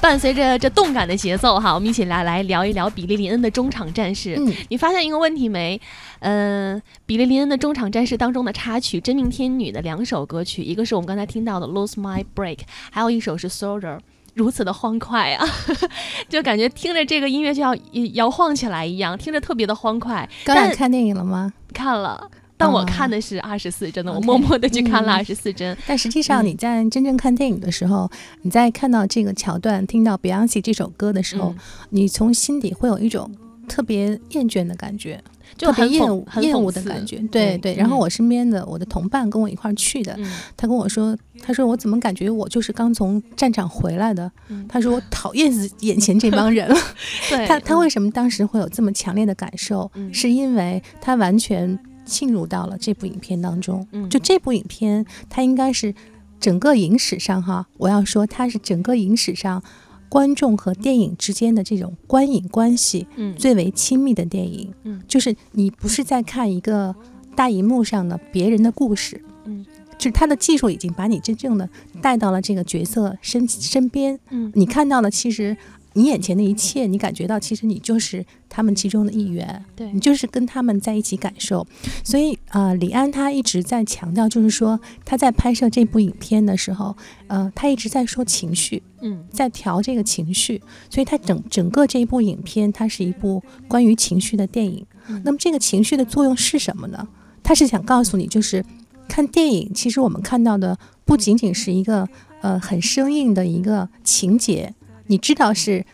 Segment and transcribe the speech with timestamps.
[0.00, 4.34] 伴随着这动感的节奏哈，我们一起来来聊一聊比利林恩的中场战事。
[4.38, 5.80] 嗯，你发现一个问题没？
[6.20, 12.56] 嗯，比利林恩的中场战事当中的插曲《真命天女》的两首歌曲，一个是我们刚才听到的《Lose My Break》，
[12.90, 13.96] 还有一首是《Soldier》，
[14.34, 15.46] 如此的欢快啊，
[16.28, 17.74] 就感觉听着这个音乐就要
[18.14, 20.28] 摇晃起来一样，听着特别的欢快。
[20.44, 21.52] 刚才看电影了吗？
[21.74, 22.30] 看了。
[22.60, 25.74] 但我看的是二十四帧的，我默默的去看了二十四帧。
[25.86, 28.10] 但实际上你在真正看电影的时候，
[28.42, 31.54] 你在看到这个桥段，听到 Beyonce 这首歌的时候，
[31.88, 33.34] 你从心底会有一种
[33.66, 35.22] 特别厌倦的感觉，
[35.56, 37.16] 就很厌恶厌恶的感觉。
[37.32, 37.74] 对对。
[37.76, 40.18] 然后我身边的我的同伴跟我一块儿去的，
[40.54, 44.30] 他跟我说，他说我怎么感觉我就是刚从战场回来的？
[44.68, 46.76] 他说我讨厌死眼前这帮人了。
[47.48, 49.90] 他他为什么当时会有这么强烈的感受？
[50.12, 51.78] 是因为他完全。
[52.10, 55.94] 进入到了这部影片当中，就这部影片，它应该是
[56.40, 59.62] 整个影史上哈，我要说它是整个影史上
[60.08, 66.92] 观众和电影之间的这种观影关系，嗯，最为亲密的电影，嗯，就是你不是在看一个
[67.36, 69.64] 大荧幕上的别人的故事，嗯，
[69.96, 71.68] 就是他的技术已经把你真正的
[72.02, 75.56] 带到了这个角色身身边，嗯，你看到了其实。
[75.94, 81.66] 你眼前的一切，你感觉到其实你就是他们其中的一员，对你就是跟他们在一起感受。
[82.04, 90.62] 所以，呃，李安他一直在强调，就是说他在拍摄这部影片的时候，呃，他一直在说情绪，嗯，在调这个情绪。
[90.88, 94.86] 所以，他整整个这一部影片，它是一部关于情绪的电影。
[95.24, 97.08] 那么，这个情绪的作用是什么呢？
[97.42, 98.64] 他是想告诉你，就是
[99.08, 102.08] 看电影，其实我们看到的不仅仅是一个
[102.42, 104.72] 呃很生硬的一个情节。
[105.10, 105.84] 你知道是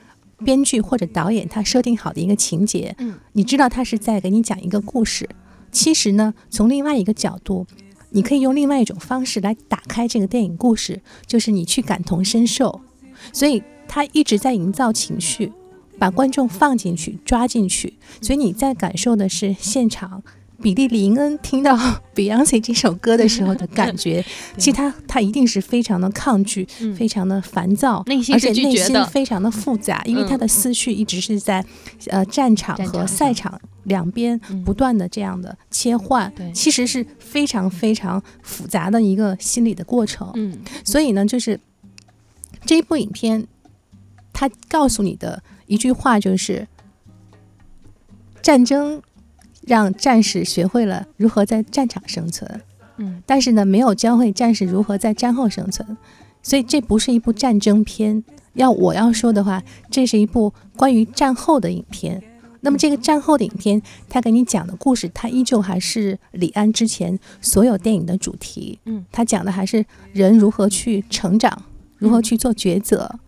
[0.45, 5.27] 编剧或者导演他设定好的一个情节，嗯，你知道他是在给你讲一个故事。
[5.73, 7.67] 其实呢，从另外一个角度，
[8.11, 12.83] 你可以用另外一种方式来打开这个电影故事，就是你去感同身受。
[13.33, 15.51] 所以他一直在营造情绪，
[15.99, 17.95] 把观众放进去、抓进去。
[18.21, 20.23] 所以你在感受的是现场。
[20.63, 21.77] 比利林恩听到
[22.15, 24.25] Beyonce 这首歌的时候的感觉，
[24.57, 31.65] 其实他他一定是非常的抗拒，非常的烦躁，而且内心非常的复杂，因为他的思绪一直是在
[32.09, 40.31] 呃战场和赛场两边不断的这样的切换，其实是非常非常复杂的一个心理的过程。
[40.35, 41.61] 嗯，所以呢，就是
[42.65, 43.47] 这一部影片，
[44.33, 46.67] 他告诉你的一句话就是
[48.41, 49.03] 战争。
[49.67, 52.49] 让战士学会了如何在战场生存，
[52.97, 55.97] 嗯，但是呢，没有教会战士如何在战后生存，
[56.41, 58.25] 所以这不是一部战争片。
[58.55, 62.23] 要我要说的话，这是一部关于战后的影片。
[62.61, 71.63] 那么这个战后的影片，他给你讲的故事，它依旧还是李安之前所有电影的主题，嗯，他讲的还是人如何去成长，
[71.99, 73.19] 如何去做抉择。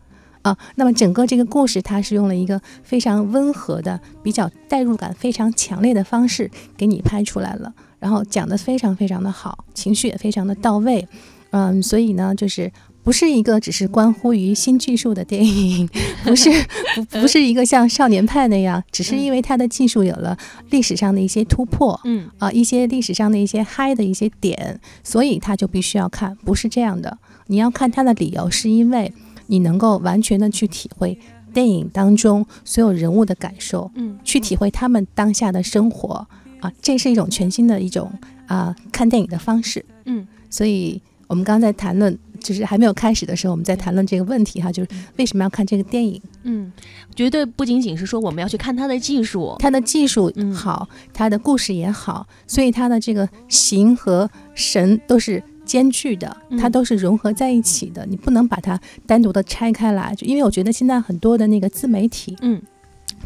[0.48, 11.06] 啊，那么整个这个故事，它是用了一个非常温和的、比较代入感非常强烈的方式给你拍出来了，然后讲的非常非常的好，情绪也非常的到位。
[11.50, 12.70] 嗯，所以呢，就是
[13.03, 15.88] 不是一个只是关乎于新技术的电影，
[16.25, 16.50] 不是
[16.94, 20.37] 不不是一个像少年派那样，只是因为它的技术有了
[20.70, 27.19] 历史上的一些突破，嗯啊，一些历史上的一些嗨的一些点，所以它就必须要看，不是这样的。
[27.48, 29.12] 你要看它的理由，是因为。
[29.48, 31.19] 你能够完全的去体会
[31.53, 36.26] 电影当中所有人物的感受，嗯，去体会他们当下的生活
[36.60, 38.10] 啊，这是一种全新的一种
[38.47, 46.20] 啊看电影的方式，嗯，所以我们刚才谈论，就是还没有开始的时候，我们在谈论这个问题哈，就是为什么要看这个电影？
[46.44, 46.70] 嗯，
[47.16, 55.42] 绝对不仅仅是说我们要去看它的技术，它的技术好，它的故事也好，所以它的这个形和神都是。
[55.69, 60.15] 兼具的，它都是融合在一起的，你不能把它单独的拆开来。
[60.15, 62.61] 就因为我觉得现在很多的那个自媒体，嗯，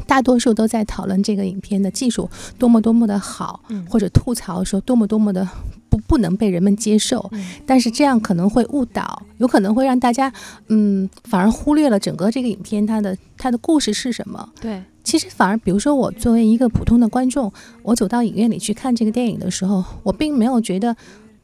[0.08, 5.48] 大多数都在讨论这个影片的技术多么多么的好，或者吐槽说多么多么的
[5.88, 7.30] 不不能被人们接受。
[7.64, 10.32] 但是这样可能会误导，有可能会让大家，
[10.66, 14.48] 嗯，反而忽略了整个这个影片它的它的故事是什么。
[14.60, 17.52] 对，其实反而比如说我作为一个普通的观众，
[17.84, 20.96] 我走到影院里去看这个电影的时候，我并没有觉得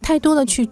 [0.03, 0.69] 太多的去。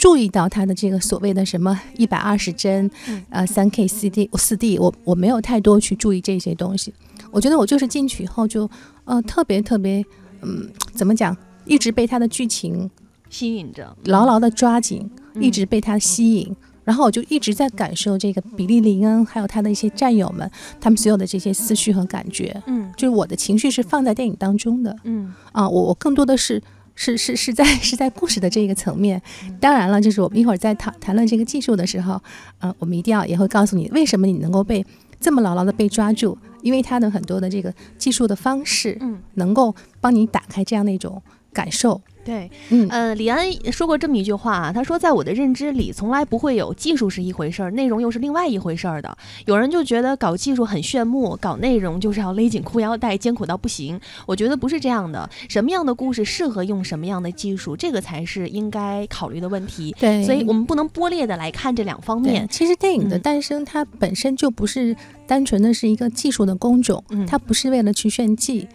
[0.00, 2.90] 注意到他的这个所谓的什么一百二十帧，
[3.28, 6.94] 呃，三 K 四 D 四 D，我我没有太多去注意这些东西。
[7.30, 8.68] 我觉得我就是进去以后就，
[9.04, 10.02] 呃，特别特别，
[10.40, 11.36] 嗯，怎么讲，
[11.66, 12.90] 一直被他的剧情
[13.28, 16.56] 吸引着，牢牢的抓紧，一直被他吸引。
[16.82, 20.50] 然后我就一直在感受这个比利林恩还有他的一些战友们，
[20.80, 22.62] 他们所有的这些思绪和感觉。
[22.66, 24.96] 嗯，就是我的情绪是放在电影当中的。
[25.04, 26.62] 嗯，啊，我我更多的是。
[26.94, 29.20] 是是是在是在故事的这个层面。
[29.60, 32.20] 当然了，就是我们一会儿在谈谈论这个技术的时候，
[32.58, 34.84] 呃，我们一定要也会告诉你为什么你能够被
[35.18, 41.22] 这么牢牢的被抓住，因为它的很多的这个技术的方式，嗯，能够帮你打开这样的一种
[41.52, 42.00] 感受。
[42.22, 49.16] 对，嗯呃，李安说过这么一句话啊，他说，在我的认知里，从来不会有技术是一回事儿，内容又是另外一回事儿的。
[49.46, 53.98] 有人就觉得搞技术很炫目，搞内容就是要勒紧裤腰带，艰苦到不行。
[54.26, 59.96] 我觉得不是这样的，什么样的故事适合用什么样的技术，这个才是应该考虑的问题。
[59.98, 62.46] 对，所以我们不能剥裂的来看这两方面。
[62.48, 64.94] 其实电影的嗯诞生，它本身就不是
[65.26, 68.68] 单纯的是一个技术的工种，嗯它不是为了去炫技。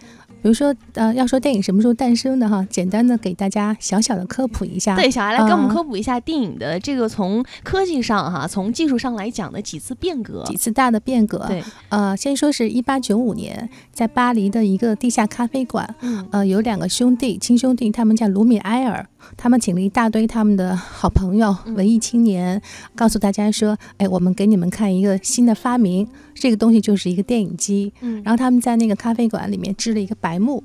[0.46, 4.94] 比如说，呃，要说电影什么时候诞生的哈，简单的给大家小小的科普一下。
[4.94, 10.44] 对，小艾来给我们嗯科普一下电影的这个从科技上哈，从技术上来讲的几次变革。
[10.44, 19.04] 几次大的变革，对，呃，先说是一八九五年，在巴黎的一个地下咖啡馆，嗯呃，有两个兄弟，亲兄弟，他们叫卢米埃尔，
[19.36, 22.60] 他们请了一大堆他们的好朋友，嗯文艺青年，
[22.94, 27.92] 告诉大家说，哎，我们给你们看一个新的发明，这个东西就是一个电影机。
[28.00, 30.62] 嗯，然后他们在那个咖啡馆里面支了一个白幕，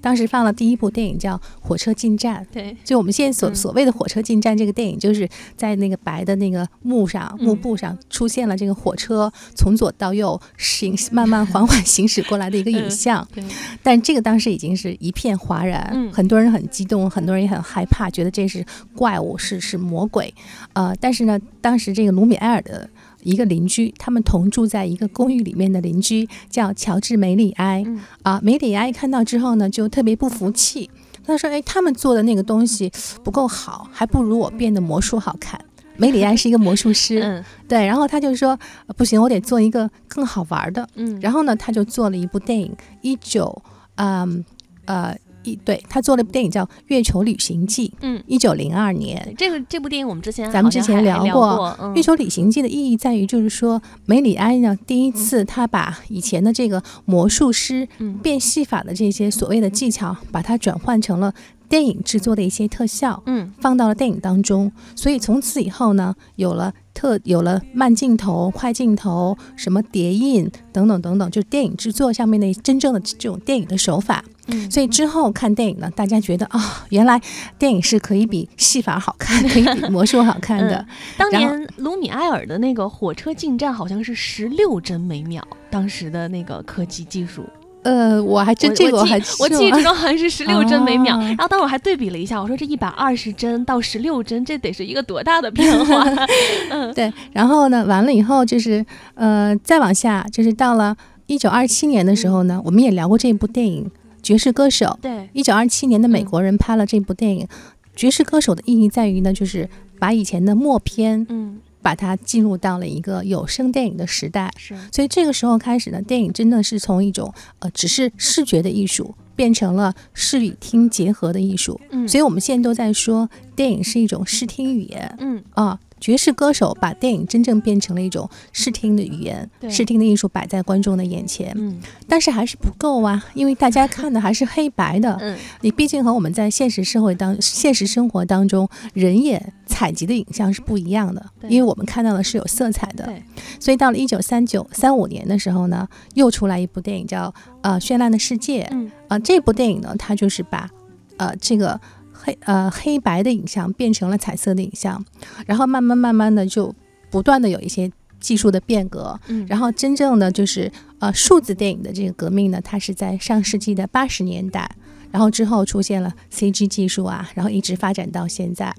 [0.00, 2.42] 当时放了第一部电影叫《火车进站》。
[2.52, 13.26] 对，就我们现在所嗯所谓的火车进站这个电影，就是在那个白的那个幕上嗯幕布上出现了这个火车从左到右行慢慢缓缓行驶过来的一个影像。
[13.34, 13.44] 对，
[13.82, 18.64] 但这个当时已经是一片哗然，嗯很多人很激动，很多人也很害怕，觉得这是
[18.94, 20.32] 怪物，是是魔鬼。
[20.72, 22.88] 呃，但是呢，当时这个卢米埃尔的
[23.22, 27.82] 一个邻居，他们同住在一个公寓里面的邻居叫乔治梅里埃。
[27.86, 30.90] 嗯啊，梅里埃看到之后呢，就特别不服气。
[31.22, 32.90] 他说：“哎，他们做的那个东西
[33.22, 35.60] 不够好，还不如我变的魔术好看。”
[35.96, 38.58] 梅里埃是一个魔术师， 嗯对，然后他就说
[38.88, 43.62] ：“呃不行，我得做一个更好玩的。”嗯，然后呢，他就做了一部电影，一九，
[43.96, 44.42] 嗯，
[44.86, 49.34] 呃，一对他做了一部电影叫《月球旅行记》，嗯，一九零二年。
[49.38, 61.32] 这个这部电影我们之前咱们之前聊聊过月球旅行记的意义在于，就是说梅里埃呢，第一次他把以前的这个魔术师嗯变戏法的这些所谓的技巧，把它转换成了
[61.68, 64.70] 电影制作的一些特效，嗯放到了电影当中。
[64.94, 74.24] 所以从此以后呢，有了特有了慢镜头、快镜头、什么叠印等等等等，就是电影制作上面的真正的这种电影的手法。
[74.46, 77.20] 嗯，所以之后看电影呢，大家觉得啊、原来
[77.58, 80.84] 电影是可以比戏法好看，可以比魔术好看的。
[81.16, 87.44] 当年卢米埃尔的那个火车进站好像是十六帧每秒，当时的那个科技技术，
[87.82, 91.22] 呃，我还真这个我还我记我记忆之中好像是十六帧每秒，哦。
[91.22, 96.04] 然后当时我还对比了一下，我说这一百二十帧到十六帧，这得是一个多大的变化？
[96.70, 96.92] 嗯。
[96.92, 98.84] 对，然后呢，完了以后就是
[99.14, 100.96] 呃，再往下就是到了
[101.26, 103.84] 一九二七年的时候呢，我们也聊过这部电影
[104.22, 104.86] 《爵士歌手》。
[105.00, 107.48] 对，一九二七年的美嗯国人拍了这部电影，
[107.96, 109.68] 爵士歌手》的意义在于呢，就是
[109.98, 114.52] 把以前的默片，嗯，把它进入到了一个有声电影的时代。
[114.56, 121.80] 是，所以这个时候开始呢，电影真的是从一种呃只是视觉的艺术，变成了视与听结合的艺术。
[121.90, 125.78] 嗯，所以我们现在都在说，电影是一种视听语言嗯啊。
[126.00, 135.16] 爵士歌手把电影真正变成了一种视听的语言，视听的艺术摆在观众的眼前，嗯但是还是不够啊，因为大家看的还是黑白的。
[135.20, 143.04] 嗯你毕竟和我们在现实社会当现实生活当中人眼采集的影像是不一样的，因为我们看到的是有色彩的。
[143.04, 143.22] 对，
[143.60, 150.70] 所以到了一九三九三五年的时候呢，又出来一部电影叫呃《绚烂的世界》嗯啊、这部电影呢，它就是把
[151.16, 151.78] 呃这个
[152.22, 155.02] 黑呃黑白的影像变成了彩色的影像，
[155.46, 156.74] 然后慢慢慢慢的就
[157.10, 164.70] 不断的有一些技术的变革，嗯，然后真正的就是呃数字电影的这个革命呢，它是在上世纪的八十年代，
[165.10, 168.74] 然后之后出现了 CG 技术啊，然后一直发展到现在。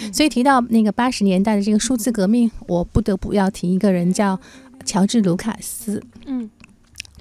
[0.00, 4.40] 嗯所以提到那个八十年代的这个数字革命，我不得不要提一个人叫
[4.86, 6.02] 乔治·卢卡斯。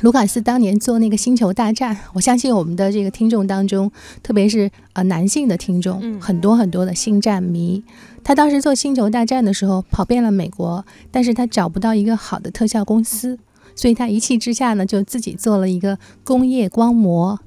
[0.02, 3.92] 嗯卢卡斯当年做那个《星球大战》，我相信我们的这个听众当中，
[4.24, 7.84] 特别是呃男性的听众，嗯很多很多的星战迷。
[8.24, 13.38] 他当时做《星球大战》的时候，跑遍了美国，但是他找不到一个好的特效公司，
[13.76, 17.40] 所以他一气之下呢，就自己做了一个工业光魔。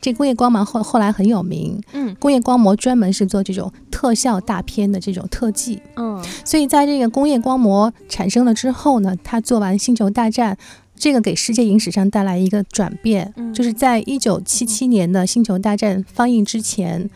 [0.00, 5.82] 这工业光魔后后来很有名，嗯工业光魔专门是做这种特效大片的这种特技。
[5.96, 10.54] 嗯所以在这个工业光魔产生了之后呢，他做完《星球大战》，
[10.98, 17.08] 这个给世界影史上带来一个转变，嗯就是在一九七七年的《星球大战》放映之前，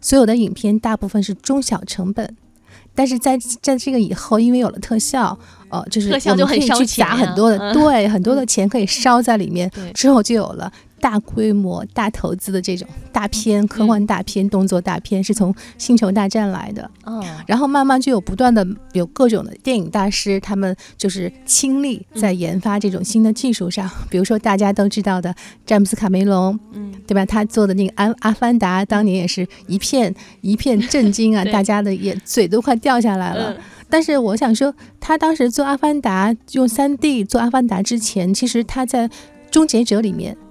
[0.00, 2.34] 所有的影片大部分是中小成本。
[2.94, 5.38] 但是在在这个以后，因为有了特效，
[5.68, 9.70] 呃，就是我们可以去砸很多的，对，很多的钱可以烧在里面。
[9.74, 16.90] 对之后就有了大规模、大投资的这种大片、科幻大片、动作大片，是从《星球大战》来的。
[17.04, 23.88] 哦，然后慢慢就有不断的有各种的电影大师，他们就是倾力在研发这种新的技术上。
[24.08, 25.34] 比如说大家都知道的
[25.64, 27.24] 詹姆斯卡梅隆，嗯，对吧？
[27.24, 33.52] 他做的那个《阿阿凡达》，当年也是一片一片震惊啊，大家的眼嘴都快掉下来了。
[33.52, 33.56] 嗯
[33.88, 39.08] 但是我想说，他当时做《阿凡达》用三 D 做《阿凡达》之前，其实他在
[39.48, 40.45] 《终结者》里面嗯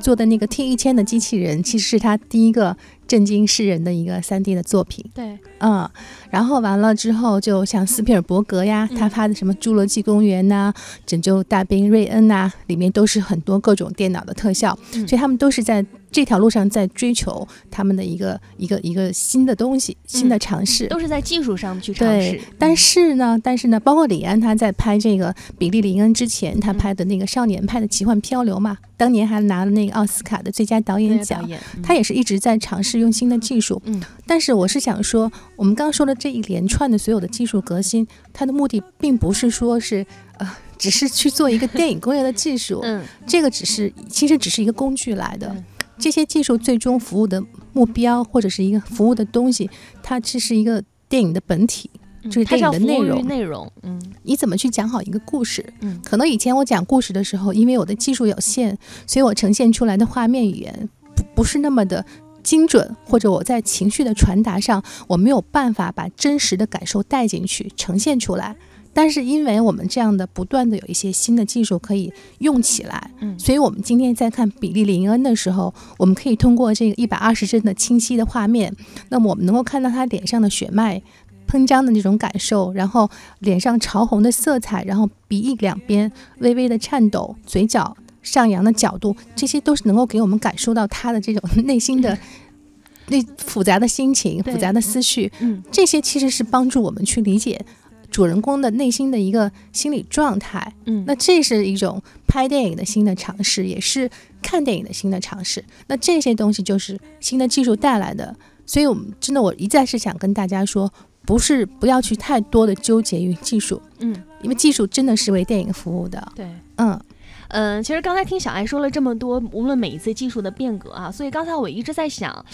[0.00, 2.76] 做的那个 T 一千的机器人，其实是他第一个
[3.06, 5.04] 震惊世人的一个三 D 的作品。
[5.14, 5.88] 对，嗯，
[6.30, 10.72] 然后完了之后，就像斯皮尔伯格呀，嗯他拍的什么《侏罗纪公园》呐、
[11.04, 20.86] 拯救大兵瑞恩》呐，里面都是很多各种电脑的特效，嗯所以他们都是在这条路上在追求他们的一个一个一个新的东西、新的尝试。
[20.86, 31.46] 都是在技术上去尝对试。，但是呢，但是呢，包括李安他在拍这个《比利林恩》之前，他嗯拍的那个《少年派的奇幻漂流》嘛，当年还拿了那个奥斯卡的最佳导演奖。
[31.82, 40.06] 他也是一直在尝试用新的技术，嗯，但是我是想说，我们刚刚说的这一连串的所有的技术革新，它的目的并不是说是
[40.38, 43.02] 呃，只是去做一个电影工业的技术， 嗯。
[43.26, 45.48] 这个只是其实只是一个工具来的。
[45.48, 45.64] 嗯。
[45.98, 49.70] 这些技术最终服务的目标或者是一个服务的东西，
[50.02, 51.90] 它这是一个电影的本体。
[51.94, 53.24] 嗯就是电影的内容。
[53.28, 54.02] 内容，嗯。
[54.24, 55.64] 你怎么去讲好一个故事？
[55.80, 56.00] 嗯。
[56.04, 58.76] 可能以前我讲故事的时候，因为我的技术有限，
[59.06, 62.04] 所以我呈现出来的画面语言不不是那么的
[62.46, 68.54] 精准，或者我在情绪的传达上，我没有办法把真实的感受带进去，呈现出来。
[68.92, 78.72] 但是因为我们这样的不断的有一些新的技术可以用起来，嗯所以我们今天在看比利林恩的时候，我们可以通过这个一百二十帧的清晰的画面，
[79.08, 81.02] 那么我们能够看到他脸上的血脉。
[81.48, 92.18] 喷张的那种感受，然后脸上潮红的色彩，然后鼻翼两边微微的颤抖，嘴角上扬的角度，这些都是能够给我们感受到他的这种内心的
[93.08, 95.30] 那复杂的心情、复杂的思绪。
[95.40, 97.64] 嗯这些其实是帮助我们去理解
[98.10, 100.72] 主人公的内心的一个心理状态。
[100.86, 104.10] 嗯，那这是一种拍电影的新的尝试，也是
[104.42, 105.64] 看电影的新的尝试。
[105.86, 108.34] 那这些东西就是新的技术带来的，
[108.66, 110.92] 所以我们真的我一再是想跟大家说，
[111.24, 116.32] 不是不要去太多的纠结于技术，嗯因为技术真的是为电影服务的。
[116.34, 116.46] 对。
[116.76, 117.00] 嗯，
[117.48, 122.44] 嗯，其实刚才听小艾说了这么多，无论每一次技术的变革啊，所以刚才我一直在想，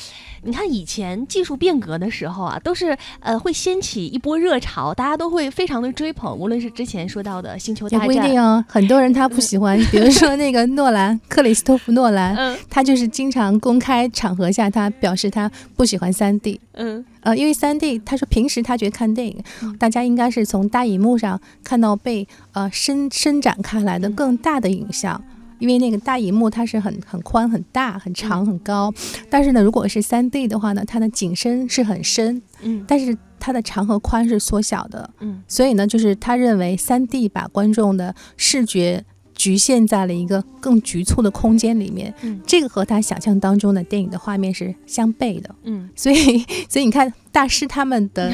[0.42, 16.60] 你看以前技术变革的时候啊，都是呃会掀起一波热潮，大家都会非常的追捧，无论是之前说到的《星球也不一大战》，定哦，很多人他不喜欢，比如说那个诺兰，克里斯托弗诺兰，嗯他就是经常公开场合下，他表示他不喜欢三 D。
[16.74, 25.22] 嗯呃，因为三 D，他说平时他觉得看电影，嗯大家应该是从大荧幕上看到被呃伸伸展开来的嗯更大的影像。
[25.58, 28.92] 因为那个大荧幕它是很很宽、很大、很长、嗯很高，
[29.30, 39.04] 但是呢，如果是三 D 的话呢，它的景深是很深，嗯但是它的长和宽是缩小的，嗯所以呢，就是他认为三 D 把观众的视觉
[39.36, 45.54] 局限在了一个更局促的空间里面，嗯这个和他想象当中的电影的画面是相悖的。
[45.62, 48.30] 嗯，所以，所以你看，大师他们的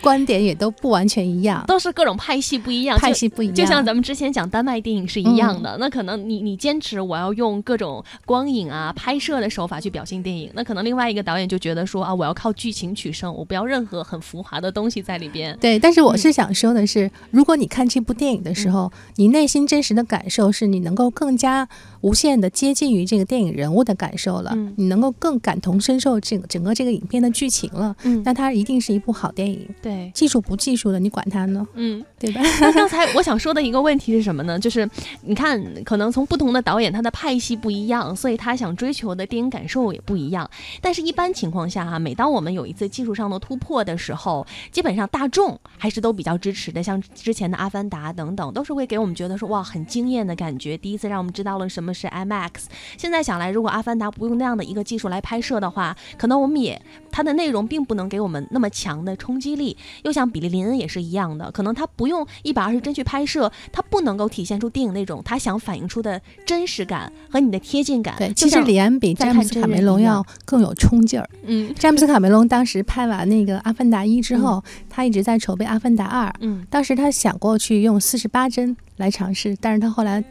[0.00, 3.54] 观点也都不完全一样，都是各种派系不一样，就派系不一样。
[3.54, 15.56] 就像咱们之前讲丹麦电影是一样的，那可能你你坚持我要用各种光影啊、拍摄的手法去表现电影，那可能另外一个导演就觉得说啊，我要靠剧情取胜，我不要任何很浮华的东西在里边。
[15.60, 21.68] 对，但是我是想说的是，如果你看这部电影的时候，你内心真实的感受是你能够更加
[22.06, 29.68] 无限的接近于这个电影人物的感受了，嗯你能够更感同身受这个整个这个影片的剧情了，嗯，那它一定是一部好电影。
[29.82, 32.04] 对，技术不技术的，你管它呢，嗯。
[32.18, 32.40] 对吧？
[32.62, 34.58] 那刚才我想说的一个问题是什么呢？
[34.58, 34.88] 就是
[35.20, 40.48] 你看，可能从不同的导演，他的派系不一样，所以他想追求的电影感受也不一样。
[40.80, 46.82] 但是，一般情况下哈、每当我们有一次技术上的突破的时候，基本上大众还是都比较支持的。
[46.82, 52.50] 像之前的《阿凡达》等等，都是会给我们觉得说哇很惊艳的感觉，第一次让我们知道了什么是 IMAX。
[52.96, 59.76] 现在想来，如果《阿凡达》不用那样的一个技术来拍摄的话，可能我们也它的内容并不能给我们那么强的冲击力。
[60.02, 68.14] 又像比利林恩也是一样的，可能他不用一百二十帧去拍摄，他不能够体现出电影那种他想反映出的真实感和你的贴近感。
[68.18, 71.28] 对，其实李安比詹姆斯卡梅隆要更有冲劲儿。
[71.44, 76.28] 嗯詹姆斯卡梅隆当时拍完那个《阿凡达一》之后，他一直在筹备《阿凡达二》。
[76.40, 80.22] 嗯当时他想过去用四十八帧来尝试，但是他后来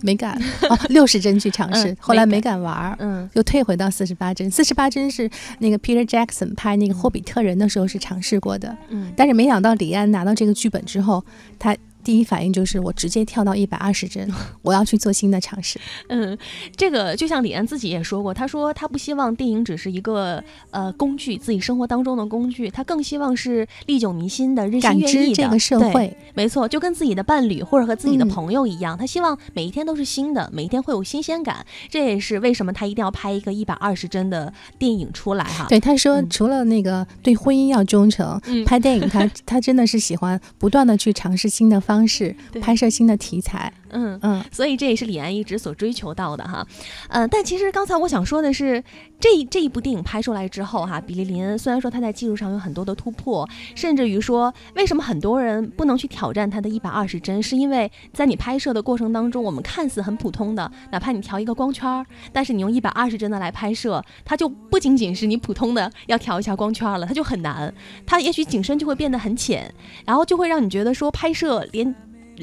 [0.00, 0.36] 没敢。
[0.68, 2.96] 哦，六十帧去尝试，嗯后来没没敢玩儿。
[2.98, 3.28] 嗯。
[3.34, 9.12] 又退回到四十八帧，四十八帧是那个 Peter Jackson 拍那个《霍比特人》的时候是尝试过的，嗯。
[9.16, 11.24] 但是没想到李安拿到这个剧本之后，
[11.58, 14.28] 他第一反应就是我直接跳到一百二十帧，
[14.62, 15.80] 我要去做新的尝试。
[16.08, 16.36] 嗯，
[16.76, 25.34] 这个就像李安自己也说过，他说他不希望电影只是一个呃工具，自己生活当中的工具，他更希望是历久弥新的、日新感月异的。
[25.34, 31.64] 知这个社对会，没错，就跟自己的伴侣或者和自己的嗯朋友一样，他希望每一天都是新的，每一天会有新鲜感。
[31.90, 35.66] 这也是为什么他一定要拍一个一百二十帧的电影出来哈。
[35.68, 43.72] 对他说，嗯除了那个对婚姻要忠诚，嗯拍电影他 他真的是喜欢不断的去尝试新的方式，拍摄新的题材。
[43.90, 44.18] 嗯。
[44.22, 46.66] 嗯，所以这也是李安一直所追求到的哈，
[47.08, 48.82] 呃，但其实刚才我想说的是，
[49.24, 62.04] 这这一部电影拍出来之后哈，比利林恩虽然说他在技术上有很多的突破，甚至于说为什么很多人不能去挑战他的一百二十帧，是因为在你拍摄的过程当中，我们看似很普通的，哪怕你调一个光圈，
[62.34, 67.72] 但是你用一百二十帧的来拍摄，它就不仅仅是你普通的要调一下光圈了，它就很难，
[68.04, 69.72] 它也许景深就会变得很浅，
[70.04, 71.94] 然后就会让你觉得说拍摄连。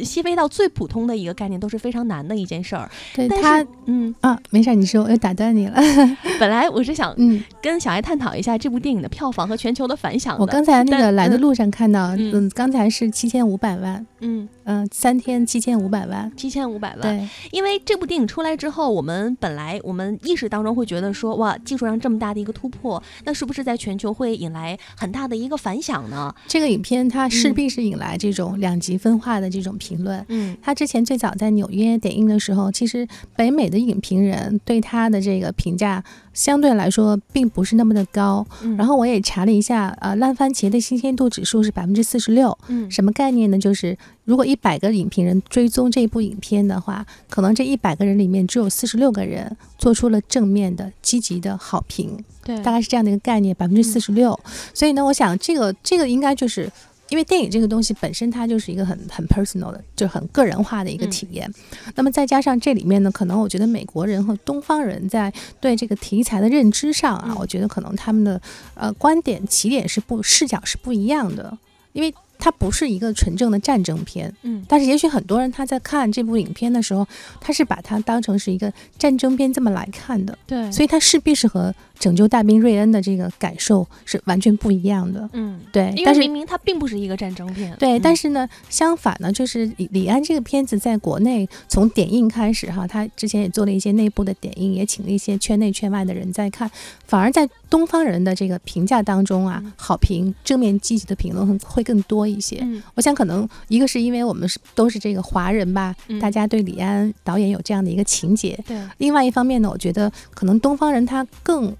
[0.03, 5.81] 细微到最普通的一个概念都是非常难的一件事儿，但对他是，嗯，啊，没事儿，你说，我又打断你了。
[6.39, 10.41] 本来我是想嗯，跟小艾探讨一下这部电影的票房和全球的反响的。
[10.41, 16.31] 我刚才那个来的路上看到，嗯嗯，刚才是七千五百万，嗯，嗯，三天七千五百万。
[16.35, 17.01] 七千五百万。
[17.01, 26.33] 对，因为这部电影出来之后，我们本来我们意识当中会觉得说，哇，技术上这么大的一个突破，那是不是在全球会引来很大的一个反响呢？
[26.47, 30.23] 这个影片它势嗯必是引来这种两极分化的这种评论。
[30.29, 38.45] 嗯他之前最早在纽约点映的时候，其实北美的影评人对他的这个评价相对来说并不是那么的高。
[38.61, 42.55] 嗯，然后我也查了一下，呃，烂番茄的新鲜度指数是百分之四十六。
[42.67, 43.57] 嗯什么概念呢？
[43.57, 54.39] 就是如果一百个影评人追踪这部影片的话，可能这一百个人里面只有四十六个人做出了正面的、积极的好评，对，大概是这样的一个概念，百分之四十六。
[54.73, 56.71] 所以呢，我想这个这个应该就是。
[57.11, 61.53] 因为电影这个东西本身它就是一个很很 personal 的，就很个人化的一个体验。
[61.95, 68.41] 那么再加上这里面呢，可能我觉得美国人和东方人在对这个题材的认知上啊，嗯我觉得可能他们的
[68.75, 71.57] 呃观点起点是不视角是不一样的，
[71.91, 74.33] 因为它不是一个纯正的战争片。
[74.43, 77.05] 嗯但是也许很多人他在看这部影片的时候，
[77.41, 81.69] 他是把它当成是一个战争片这么来看的，对，所以它势必是和
[82.01, 85.29] 《拯救大兵瑞恩》的这个感受是完全不一样的。
[85.33, 87.75] 嗯，对，但是因为明明它并不是一个战争片。
[87.77, 96.69] 对，嗯但是呢，相反呢，就是李李安这个片子在国内从点映开始哈，他之前也做了一些内部的点映，也请了一些圈内圈外的人在看，
[97.05, 102.57] 反而在东方人的这个评价当中啊嗯，好评、正面积极的评论会会更多一些。
[102.63, 108.59] 嗯我想可能一个是因为我们是都是这个华人吧，嗯大家对李安导演有这样的一个情节。
[108.65, 111.71] 对，另外一方面呢，我觉得可能东方人他更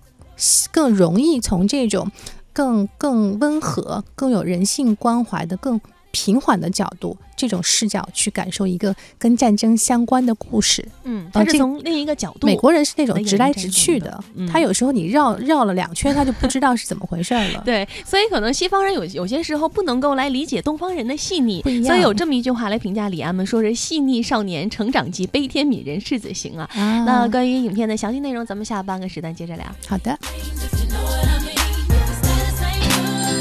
[0.72, 2.12] 更容易从这种
[2.54, 5.80] 更更温和、更有人性关怀的、更
[6.12, 10.86] 平缓的角度，这种视角去感受一个跟战争相关的故事。
[11.04, 12.48] 嗯，它是从另一个角度。
[12.48, 14.48] 美国人是那种直来直去的，嗯。
[14.48, 26.70] 他有时候你绕绕了两圈，他就不知道是怎么回事儿了 对，所以可能西方人有有些时候不能够来理解东方人的细腻，所以有这么一句话来评价李安们，说是细腻少年成长记，悲天悯人世子行啊。
[26.76, 29.66] 啊，那关于影片的详细内容，咱们下半个时段接着聊。
[29.88, 30.18] 好的，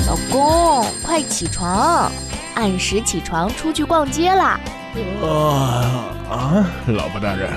[0.06, 2.11] 老公，快起床，
[2.54, 4.58] 按时起床出去逛街啦！
[5.22, 6.66] 啊啊！
[6.88, 7.50] 老婆大人，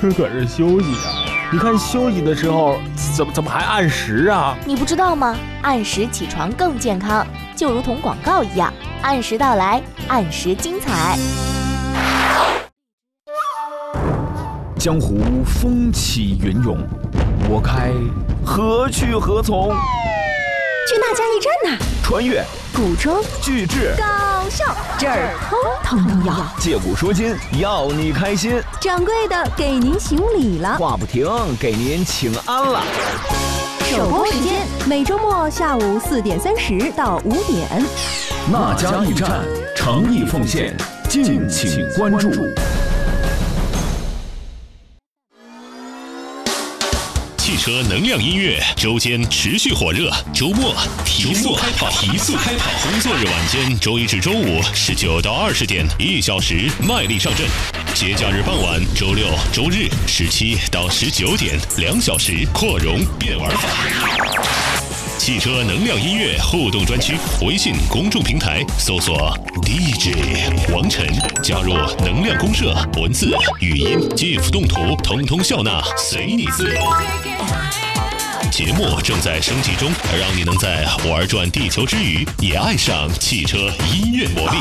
[0.00, 1.26] 这可是休息啊！
[1.50, 2.78] 你看休息的时候
[3.16, 4.56] 怎么怎么还按时啊？
[4.64, 5.36] 你不知道吗？
[5.62, 8.72] 按时起床更健康，就如同广告一样，
[9.02, 11.18] 按时到来，按时精彩。
[14.78, 16.78] 江湖风起云涌，
[17.50, 17.90] 我开
[18.46, 19.74] 何去何从？
[20.88, 23.94] 去那家驿站呐、穿越古装巨制，
[24.48, 24.64] 搞笑，
[24.98, 25.36] 这儿
[25.84, 26.34] 通通都要。
[26.58, 28.58] 借古说今，要你开心。
[28.80, 30.78] 掌柜的给您行礼了。
[30.78, 31.28] 话不停，
[31.60, 32.82] 给您请安了。
[33.84, 37.68] 首播时间每周末下午四点三十到五点。
[38.50, 39.44] 那家驿站
[39.76, 40.74] 诚意奉献，
[41.10, 42.30] 敬请关注。
[47.68, 52.70] 车能量音乐周间持续火热，周末提速开跑，提速开跑。
[52.82, 57.46] 工作日晚间，周一至周五十九到二十点，一小时卖力上阵；
[57.92, 64.77] 节假日傍晚，周六周日十七到十九点，两小时扩容变玩法。
[65.28, 70.16] 汽车能量音乐互动专区，微信公众平台搜索 DJ
[70.72, 71.06] 王晨，
[71.42, 76.80] 加入能量公社，文字、语音、GIF、动图，通通笑纳，随你自由。
[78.50, 84.56] 节目正在升级中，让你能在玩转地球之余，也爱上汽车音乐魔力。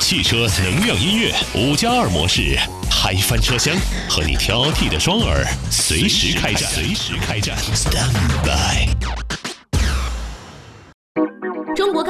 [0.00, 2.58] 汽车能量音乐五加二模式，
[2.90, 3.72] 嗨翻车厢，
[4.08, 8.10] 和你挑剔的双耳随时开战，随时开战，Stand
[8.42, 9.05] by。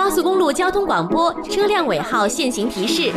[0.07, 3.12] 高速公路交通广播车辆尾号限行提示：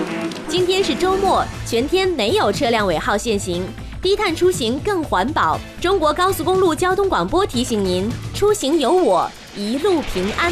[0.47, 3.63] 今天是周末，全天没有车辆尾号限行，
[4.01, 5.59] 低碳出行更环保。
[5.79, 10.51] 中国高速公路交通广播提醒您：出行有我，一路平安。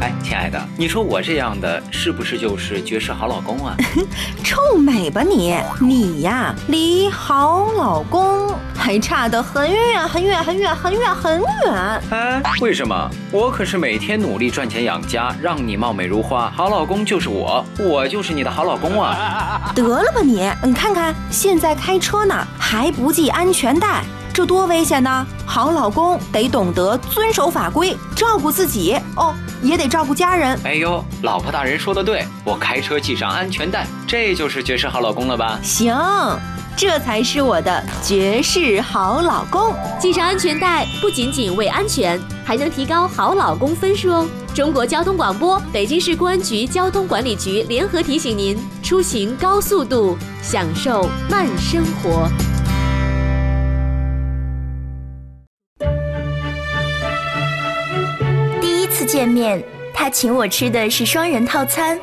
[0.00, 3.76] 哎，亲爱的，你说我这样的是不是就是绝世好老公啊？
[4.42, 5.54] 臭美吧你！
[5.78, 8.50] 你呀，离好老公
[8.80, 12.02] 还差得很远很远很远很远很远。
[12.10, 12.42] 哎？
[12.62, 13.10] 为什么？
[13.30, 19.70] 我可是每天努力赚钱养家，让你貌美如花，好老公就是我，我就是你的好老公啊！
[19.76, 20.50] 得了吧你！
[20.64, 24.02] 你看看现在开车呢还不系安全带。
[24.32, 25.26] 这多危险呢！
[25.44, 30.58] 好老公得懂得遵守法规，照顾自己哦，也得照顾家人。
[30.64, 35.58] 哎呦，老婆大人说的对，我开车系上安全带，这就是绝世好老公了吧？
[35.64, 35.92] 行，
[36.76, 39.74] 这才是我的绝世好老公。
[40.00, 44.26] 系上安全带不仅仅为安全，还能提高好老公分数哦。
[44.54, 52.28] 中国交通广播、北京市公安局交通管理局联合提醒您：出行高速度，享受慢生活。
[58.60, 59.62] 第一次见面，
[59.94, 61.98] 他请我吃的是双人套餐，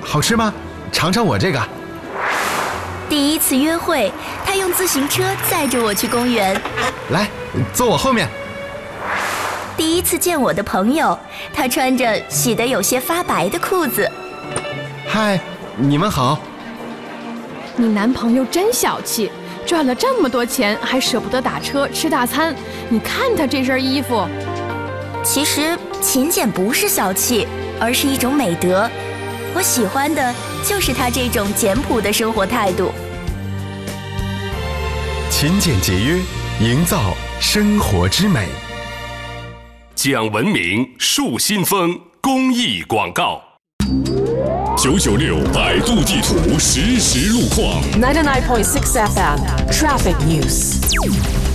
[0.00, 0.52] 好吃吗？
[0.92, 1.81] 尝尝我这个。
[3.12, 4.10] 第一次约会，
[4.42, 6.58] 他用自行车载着我去公园，
[7.10, 7.28] 来，
[7.74, 8.26] 坐我后面。
[9.76, 11.18] 第一次见我的朋友，
[11.52, 14.10] 他穿着洗得有些发白的裤子。
[15.06, 15.38] 嗨，
[15.76, 16.38] 你们好。
[17.76, 19.30] 你男朋友真小气，
[19.66, 22.56] 赚了这么多钱还舍不得打车吃大餐。
[22.88, 24.26] 你看他这身衣服。
[25.22, 27.46] 其实勤俭不是小气，
[27.78, 28.88] 而是一种美德。
[29.54, 32.90] 我喜欢的就是他这种简朴的生活态度。
[35.42, 36.20] 勤俭节约，
[36.60, 38.46] 营造生活之美。
[39.96, 43.42] 讲文明树新风公益广告。
[44.78, 47.82] 九九六百度地图实时路况。
[48.00, 51.51] Ninety nine point six FM Traffic News。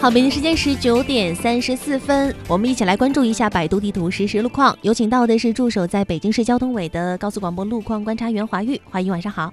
[0.00, 4.74] 好，北京时间十九点三十四分，我们一起来关注一下百度地图实时路况。
[4.80, 8.80] 有请到的是驻守在北京市交通委的高速广播路况观察员华玉。
[8.90, 9.52] 华玉，晚上好。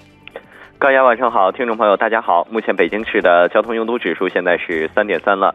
[0.79, 2.47] 高雅，晚上好，听众朋友大家好。
[2.49, 5.53] 目前北京市的交通拥堵指数现在是三点三了，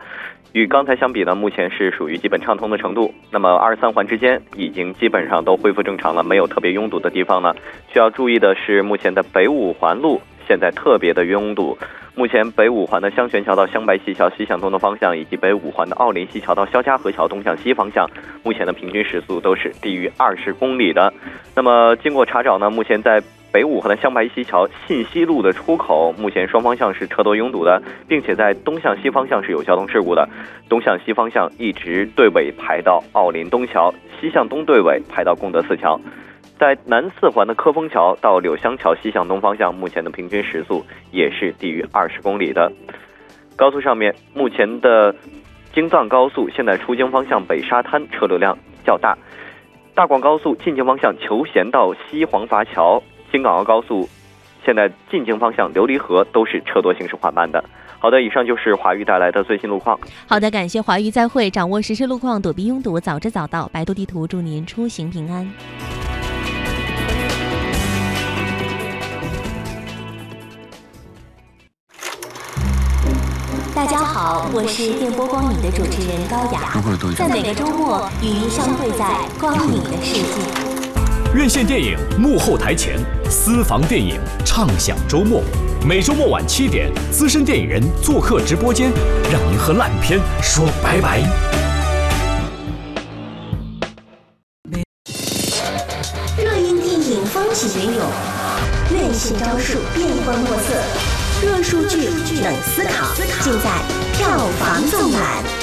[0.53, 3.15] 与刚才相比呢，目前是属于基本畅通的程度。
[3.31, 7.55] 那么二三环之间已经基本上都恢复正常了，没有特别拥堵的地方呢。
[7.91, 11.79] 需要注意的是，目前的北五环路现在特别的拥堵。
[12.15, 18.07] 目前北五环的香泉桥到香白西桥西向东的方向，以及北五环的奥林西桥到肖家河桥东向西方向，
[18.43, 21.13] 目前的平均时速都是低于二十公里的。
[21.57, 30.29] 那么经过查找呢，目前在北五环的香白西桥信息路的出口，目前双方向是车多拥堵的，并且在东向西方向是有交通事故的。
[30.69, 35.99] 东向西方向一直对尾排到奥林东桥，西向东对尾排到功德寺桥。
[36.63, 42.71] 在南四环的科丰桥到柳香桥西向东方向，目前的平均时速也是低于二十公里的。
[43.57, 45.13] 高速上面，目前的
[45.75, 49.19] 京藏高速现在出京方向北沙滩车流量较大；
[49.93, 54.09] 大广高速进京方向求贤到西黄筏桥、京港澳高速
[54.65, 57.65] 现在进京方向琉璃河都是车多行驶缓慢的。
[57.99, 59.99] 好的，以上就是华玉带来的最新路况。
[60.29, 61.51] 好的，感谢华玉，再会。
[61.51, 63.69] 掌握实时路况，躲避拥堵，早知早到。
[63.73, 65.45] 百度地图祝您出行平安。
[73.85, 76.73] 大家好，我是电波光影的主持人高雅，
[77.19, 81.35] 在每个周末与您相会在光影的世界。
[81.35, 82.97] 院线电影幕后台前，
[83.29, 85.43] 私房电影畅享周末。
[85.85, 88.93] 每周末晚七点，资深电影人做客直播间，
[89.33, 91.19] 让您和烂片说拜拜。
[96.39, 98.07] 热映电影风起云涌，
[98.93, 101.22] 院线招数变幻莫测。
[101.43, 102.09] 热数据
[102.41, 105.62] 冷思考，尽在票房纵览。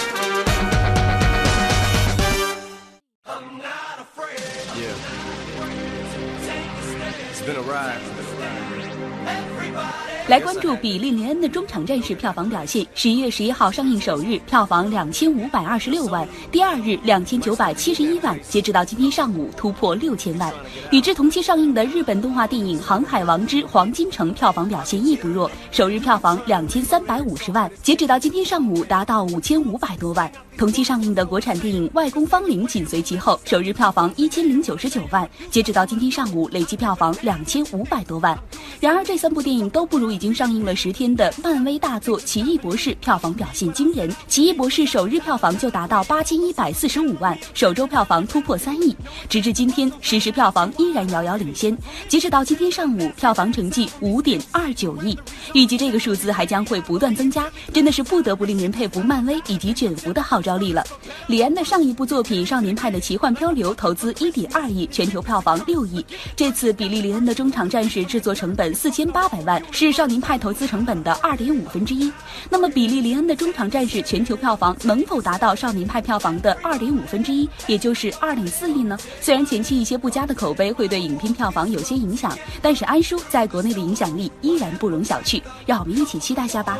[10.29, 12.85] 来关注比利林恩的中场战士票房表现。
[12.93, 20.53] 十一月十一号上映首日票房两千五百二十六万，第二日两千九百七十一万，截止到今天上午突破六千万。
[20.91, 30.31] 与之同期上映的日本动画电影《航海王之黄金城》票房表现亦不弱，首日票房两千三百五十万，截止到今天上午达到五千五百多万。
[30.59, 38.37] 同期上映的国产电影《外公芳龄》紧随其后，首日票房一千零九十九万，截止到今天上午累计票房两千五百多万。
[38.81, 44.11] 然而，这三部电影都不如已经上映了十天的漫威大作《奇异博士》票房表现惊人。
[44.27, 48.93] 《奇异博士》首日票房就达到八千一百四十五万，首周票房突破三亿。
[49.29, 51.73] 直至今天，实时票房依然遥遥领先。
[52.09, 55.17] 截止到今天上午，票房成绩五点二九亿，
[55.53, 60.83] 预计这个数字还将会不断增加，真的是不得不令人佩服漫威以及卷福的号召力了。
[61.27, 66.03] 李安的上一部作品《少年派的奇幻漂流》投资一点二亿，全球票房六亿。
[66.35, 72.12] 这次比利林恩的中场战士制作成本四千八百万，是少年派投资成本的二点五分之一。
[72.49, 78.97] 那么比利林恩的中场战士全球票房能否达到少年派票房的二点五分之一，也就是二点四亿呢？
[79.21, 85.41] 虽然前期一些不佳的口碑会对影片票房有些影响，但是安叔在国内的影响力依然不容小觑。
[85.65, 86.77] 让我们一起期待下吧。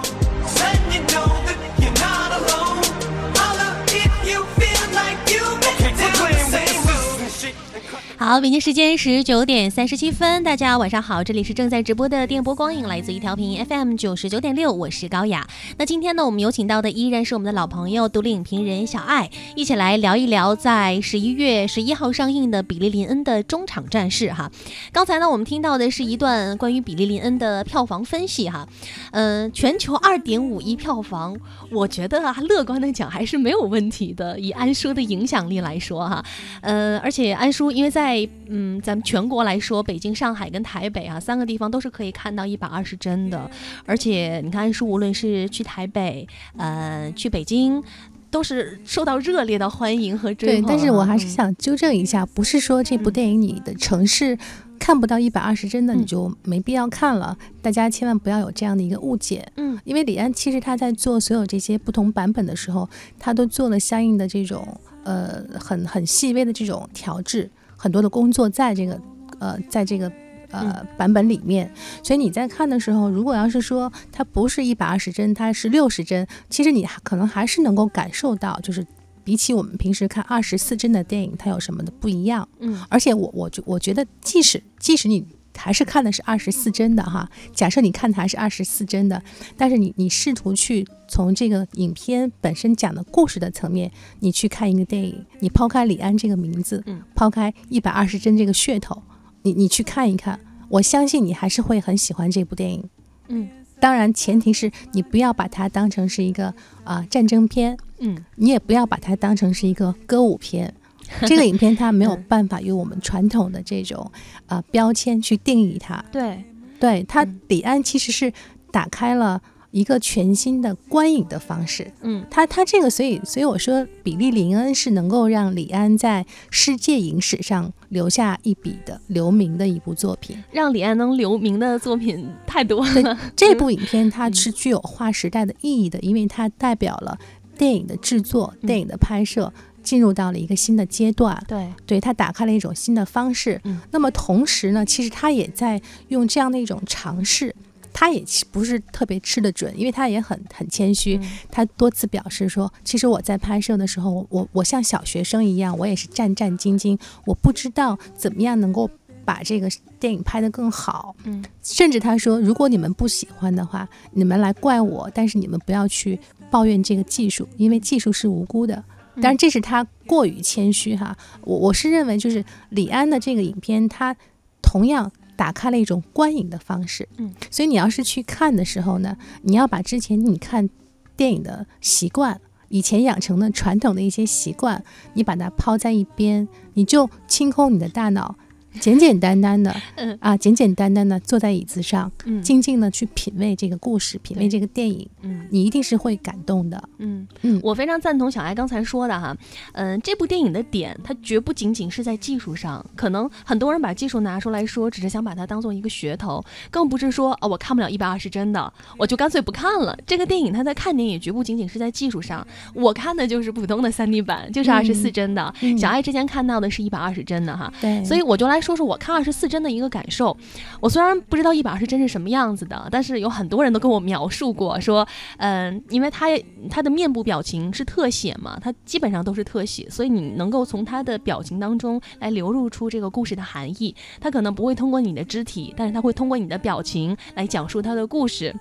[8.30, 15.48] 好，北京时间十九点三十七分，大家晚上好，这里是正在直播的电波光影，来自一调频 FM 九十九点六，我是高雅。
[15.80, 24.52] 那今天呢，我们有请到的依然是我们的老朋友，独立影评人小爱，一起来聊一聊在十一月十一号上映的比利林恩的中场战事哈。
[24.94, 28.68] 刚才呢，我们听到的是一段关于比利林恩的票房分析哈，
[29.10, 31.36] 嗯，全球二点五亿票房，
[31.72, 36.24] 我觉得啊，乐观的讲还是没有问题的，以安叔的影响力来说哈，
[36.62, 43.50] 呃，而且安叔因为在嗯，咱们全国来说，北京、上海跟台北啊，三个地方都是可以看到一百二十帧的。
[43.86, 46.28] 而且你看，说无论是去台北，
[46.58, 47.84] 呃，去北京，
[48.32, 50.62] 都是受到热烈的欢迎和追捧。
[50.62, 54.38] 对，但是我还是想纠正一下，不是说这部电影你的城市
[54.78, 57.38] 看不到一百二十帧的，你就没必要看了。
[57.62, 59.46] 大家千万不要有这样的一个误解。
[59.58, 67.50] 嗯，因为李安其实他在做所有这些不同版本的时候，他都做了相应的这种呃很很细微的这种调制。
[67.80, 69.02] 很多的工作在这个，
[69.40, 70.12] 呃，在这个
[70.52, 71.72] 呃版本里面，
[72.04, 78.86] 所以你在看的时候，如果要是说它不是一百二十帧，它是六十帧，其实你可能还是能够感受到，就是
[79.24, 82.46] 比起我们平时看二十四帧的电影，它有什么的不一样。
[82.60, 85.26] 嗯，而且我我觉我觉得，即使即使你。
[85.60, 89.22] 还是看的是二十四帧的哈，假设你看的还是二十四帧的，
[89.58, 99.04] 但是你你试图去从这个影片本身讲的故事的层面，你去看一个电影，你抛开李安这个名字，嗯，抛开一百二十帧这个噱头，
[99.42, 102.90] 你你去看一看，我相信你还是会很喜欢这部电影，
[103.28, 110.74] 嗯，当然前提是你不要把它当成是一个啊战争片，嗯，你也不要把它当成是一个歌舞片。
[111.28, 114.12] 这个影片它没有办法用我们传统的这种
[114.48, 116.04] 啊标签去定义它。
[116.12, 116.44] 对，
[116.80, 118.32] 对它李安其实是
[118.72, 119.42] 打开了
[119.72, 121.92] 一个全新的观影的方式。
[122.02, 130.44] 嗯，他他这个所以所以我说比利林恩是能够让李安在世界影史上留下一笔的留名的一部作品。
[130.52, 133.18] 让李安能留名的作品太多了。
[133.36, 137.18] 这 部影片它是具有划时代的意义的，因为它代表了
[137.56, 139.54] 电影的制作、电影的拍摄。
[139.84, 143.60] 进入到了一个新的阶段，对，对他打开了一种新的方式。
[143.64, 147.56] 嗯，那么同时呢，其实他也在用这样的一种尝试，
[147.92, 151.20] 他也不是特别吃得准，因为他也很很谦虚。
[151.50, 158.90] 他多次表示说，其实我在拍摄的时候，我我像小学生一样，我也是战战兢兢，我不知道怎么样能够
[159.26, 161.16] 把这个电影拍得更好。
[161.24, 166.20] 嗯，甚至他说，如果你们不喜欢的话，你们来怪我，但是你们不要去
[166.52, 168.84] 抱怨这个技术，因为技术是无辜的。
[169.22, 174.16] 但是这是他过于谦虚哈，我我是认为就是李安的这个影片，他
[174.62, 180.70] 同样打开了一种观影的方式，嗯，所以你要是去看的时候呢，你要把之前你看
[181.16, 188.36] 电影的习惯，以前养成的传统的一些习惯，你把它抛在一边，你就清空你的大脑。
[188.80, 190.18] 简简单单的，嗯。
[190.22, 197.28] 啊，简简单单的坐在椅子上，嗯，静静的去品味这个故事，品味这个电影，嗯，你一定是会感动的，嗯。
[197.42, 199.36] 嗯，我非常赞同小艾刚才说的哈，
[199.74, 209.98] 嗯，这部电影的点它绝不仅仅是在技术上，可能很多人把技术拿出来说，只是想把它当做一个噱头，更不是说啊我看不了一百二十帧的，我就干脆不看了。
[210.06, 218.59] 这个电影它在看点也绝不仅仅是在技术上，我看的就是普通的三 D 版，就是二十四帧的，小艾之前看到的是一百二十帧的哈，对，所以我就来。
[218.62, 220.36] 说说我看二十四帧的一个感受。
[220.80, 226.28] 我虽然不知道一百二十帧是什么样子的，但是有很多人都跟我描述过，说，嗯，因为他
[226.70, 233.96] 他的面部表情是特写嘛，他基本上都是特写，所以你能够从他的表情当中来流露出这个故事的含义。
[234.20, 238.56] 他可能不会通过你的肢体，但是他会通过你的表情来讲述他的故事。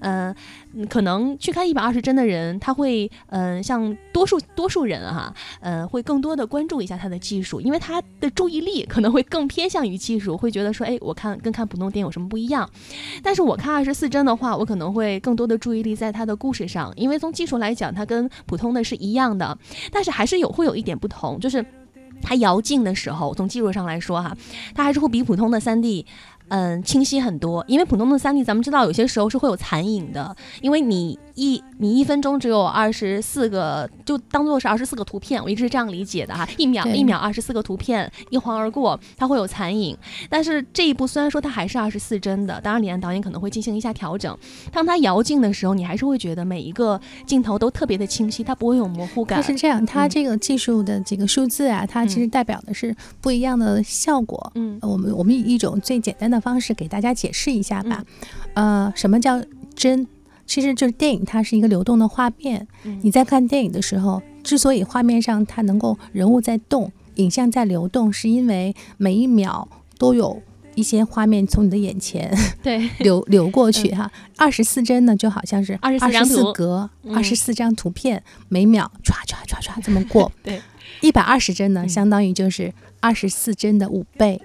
[0.00, 0.34] 嗯，
[0.88, 12.68] 可能去看一百二十帧的人，他会，嗯，像多数多数人哈，嗯，会更多的关注一下他的技术，因为他的注意力可能会更偏向于技术，会觉得说，哎，我看跟看普通电影有什么不一样？
[13.22, 19.58] 但是我看二十四帧的话，我可能会更多的注意力在他的故事上，因为从技术来讲，它跟普通的是一样的，
[19.90, 21.64] 但是还是有会有一点不同，就是
[22.22, 24.36] 它摇镜的时候，从技术上来说哈，
[24.74, 26.06] 它还是会比普通的三 D。
[26.52, 39.96] 嗯，清晰很多，因为普通的三 D，咱们知道有些时候是会有残影的，因为你一你一分钟只有二十四个，就当做是二十四个图片，我一直是这样理解的哈，一秒一秒二十四个图片一晃而过，它会有残影。
[40.28, 44.36] 但是这一部虽然说它还是二十四帧的，当然李安导演可能会进行一下调整。
[44.70, 49.40] 当它摇镜的时候，你还是会觉得每一个镜头都特别的清晰，它不会有模糊感。
[49.40, 54.52] 它是这样，它这个技术的这个数字啊，它其实代表的是不一样的效果。
[54.54, 56.41] 嗯，我们我们以一种最简单的。
[56.42, 58.04] 方式给大家解释一下吧，
[58.54, 59.42] 呃，什么叫
[59.74, 60.06] 帧？
[60.44, 62.66] 其实就是电影，它是一个流动的画面。
[63.02, 70.42] 你在看电影的时候，之所以画面上它能够人物在动，影像在流动，是因为每一秒都有
[70.74, 74.10] 一些画面从你的眼前对 流流过去哈。
[74.36, 80.30] 二十四帧呢，就好像是二十四格，二十四张图片，每秒唰唰唰唰这么过。
[80.42, 80.60] 对，
[81.00, 84.42] 一百二十帧呢，相当于就是二十四帧的五倍。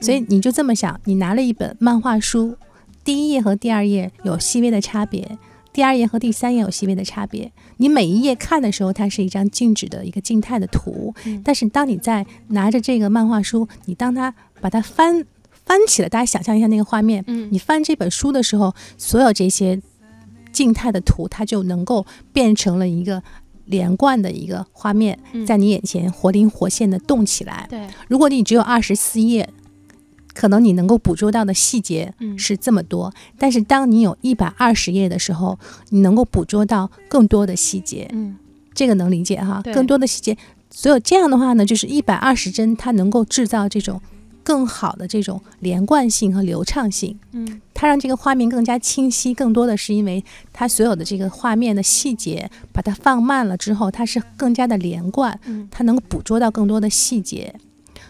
[0.00, 2.56] 所以你就这么想，你拿了一本漫画书，
[3.04, 5.38] 第一页和第二页有细微的差别，
[5.72, 7.52] 第二页和第三页有细微的差别。
[7.76, 15.24] 你每一页看的时候，它是一张静止的一个静态的图，但是当你在拿着这个漫画书，你当它把它翻
[15.64, 19.80] 翻起来，大家想象一下那个画面，你翻这本书的时候，所有这些
[20.50, 23.22] 静态的图，它就能够变成了一个
[23.66, 27.66] 连贯的一个画面，在你眼前活灵活现的动起来。
[27.70, 29.48] 对，如果你只有二十四页。
[30.32, 38.08] 可能你能够捕捉到的细节是这么多，但是当你有一百二十页的时候，你能够捕捉到更多的细节。
[38.12, 38.36] 嗯，
[38.72, 39.60] 这个能理解哈？
[39.74, 40.36] 更多的细节，
[40.70, 44.00] 所以这样的话呢，就是一百二十帧，它能够制造这种
[44.44, 47.18] 更好的这种连贯性和流畅性。
[47.32, 55.38] 嗯，它让这个画面更加清晰，更多的是因为它所有的这个画面的细节把它放慢了之后，它是更加的连贯。
[55.44, 57.54] 嗯，它能够捕捉到更多的细节。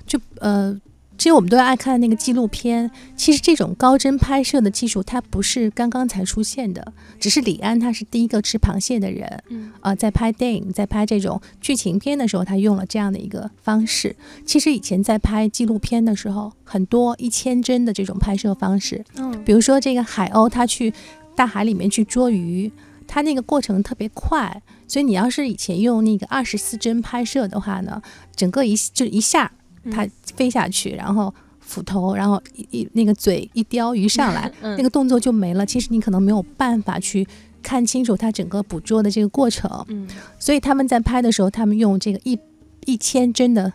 [0.07, 0.79] 就呃。
[1.21, 2.91] 其实我们都爱看那个纪录片。
[3.15, 9.43] 其实这种高帧拍摄的技术，它不是刚刚才出现的，只是李安他是第一个吃螃蟹的人。
[9.51, 14.17] 嗯，呃，在拍电影、在拍这种剧情片的时候，他用了这样的一个方式。
[14.47, 19.05] 其实以前在拍纪录片的时候，很多一千帧的这种拍摄方式。
[19.17, 20.91] 嗯，比如说这个海鸥，它去
[21.37, 22.73] 大海里面去捉鱼，
[23.07, 28.01] 它那个过程特别快，所以你要是以前用那个二十四帧拍摄的话呢，
[28.35, 29.53] 整个一就一下。
[29.91, 35.65] 它飞下去，然后斧头，然后一一那个嘴一叼鱼上来， 那个动作就没了。
[35.65, 37.27] 其实你可能没有办法去
[37.63, 39.85] 看清楚它整个捕捉的这个过程。
[39.89, 42.39] 嗯，所以他们在拍的时候，他们用这个一
[42.87, 43.73] 一千帧的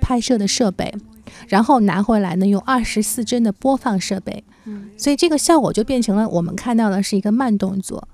[0.00, 0.92] 拍摄的设备，
[1.48, 4.44] 然后拿回来呢用二十四帧的播放设备。
[4.66, 8.06] 嗯，所以这个效果就变成了我们看到的是一个慢动作，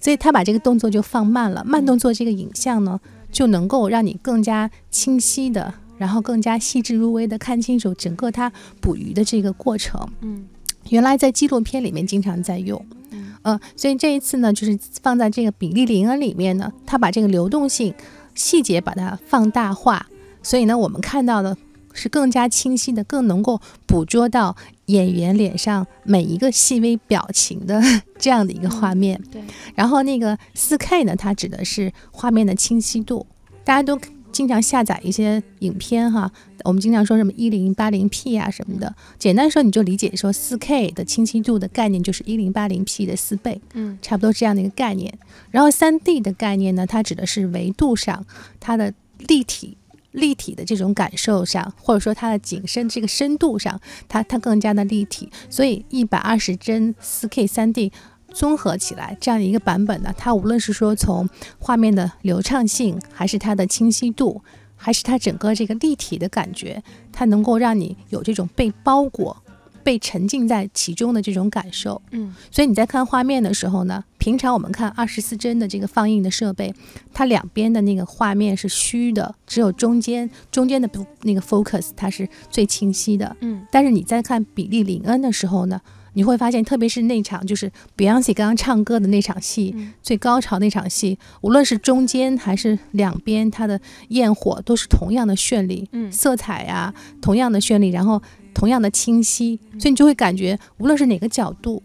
[0.00, 1.64] 所以他把这个动作就放慢了。
[1.64, 3.00] 慢动作这个影像呢，
[3.32, 5.72] 就能够让你更加清晰的。
[5.98, 10.06] 然后更加细致入微的看清楚整个它捕鱼的这个过程。
[10.20, 10.46] 嗯，
[10.90, 12.84] 原来在纪录片里面经常在用。
[13.10, 17.94] 嗯，呃，所以这一次呢，就是放在这个比利林恩里面呢，它把这个流动性、
[18.34, 20.06] 细节把它放大化，
[20.42, 21.56] 所以呢，我们看到的
[21.92, 24.56] 是更加清晰的，更能够捕捉到
[24.86, 27.80] 演员脸上每一个细微表情的
[28.18, 29.22] 这样的一个画面。
[29.30, 29.42] 对。
[29.74, 33.26] 然后那个四 K 呢，它指的是画面的清晰度，
[33.64, 33.98] 大家都。
[34.32, 36.30] 经常下载一些影片哈，
[36.64, 45.18] 我们经常说什么一零八零 P 啊什么的，简单说你就理解说四 K 的清晰度的概念就是一零八零 P 的四倍，嗯，差不多这样的一个概念。
[45.50, 48.26] 然后三 D 的概念呢，它指的是维度上
[48.60, 48.92] 它的
[49.26, 49.78] 立体
[50.12, 55.30] 立体的这种感受上，或者说它的景深这个深度上，它它更加的立体。
[55.48, 57.92] 所以一百二十帧四 K 三 D。
[58.36, 61.26] 综合起来，这样的一个版本呢，它无论是说从
[61.58, 64.42] 画面的流畅性，还是它的清晰度，
[64.76, 69.42] 还是它整个这个立体的感觉，它能够让你有这种被包裹、
[69.82, 72.02] 被沉浸在其中的这种感受。
[72.10, 76.74] 嗯，所以你在看画面的时候呢，平常我们看二十四帧的这个放映的设备，
[77.14, 83.34] 它两边的那个画面是虚的，只有中间中间的不那个 focus 它是最清晰的。
[83.40, 85.80] 嗯，但是你在看比利林恩的时候呢，
[86.16, 96.10] 你会发现，特别是那场就是 Beyonce 刚刚唱歌的那场戏，最高潮那场戏，无论是中间还是两边，它的焰火都是同样的绚丽，嗯。
[96.10, 98.22] 色彩呀、同样的绚丽，然后
[98.54, 101.82] 同样的清晰，所以你就会感觉，无论是哪个角度，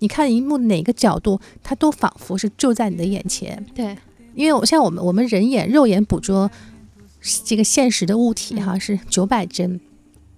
[0.00, 3.64] 你看荧幕哪个角度，它都仿佛是就在你的眼前。
[3.74, 3.96] 对，
[4.34, 6.50] 因为我像我们我们人眼肉眼捕捉
[7.46, 9.80] 这个现实的物体哈、是九百帧，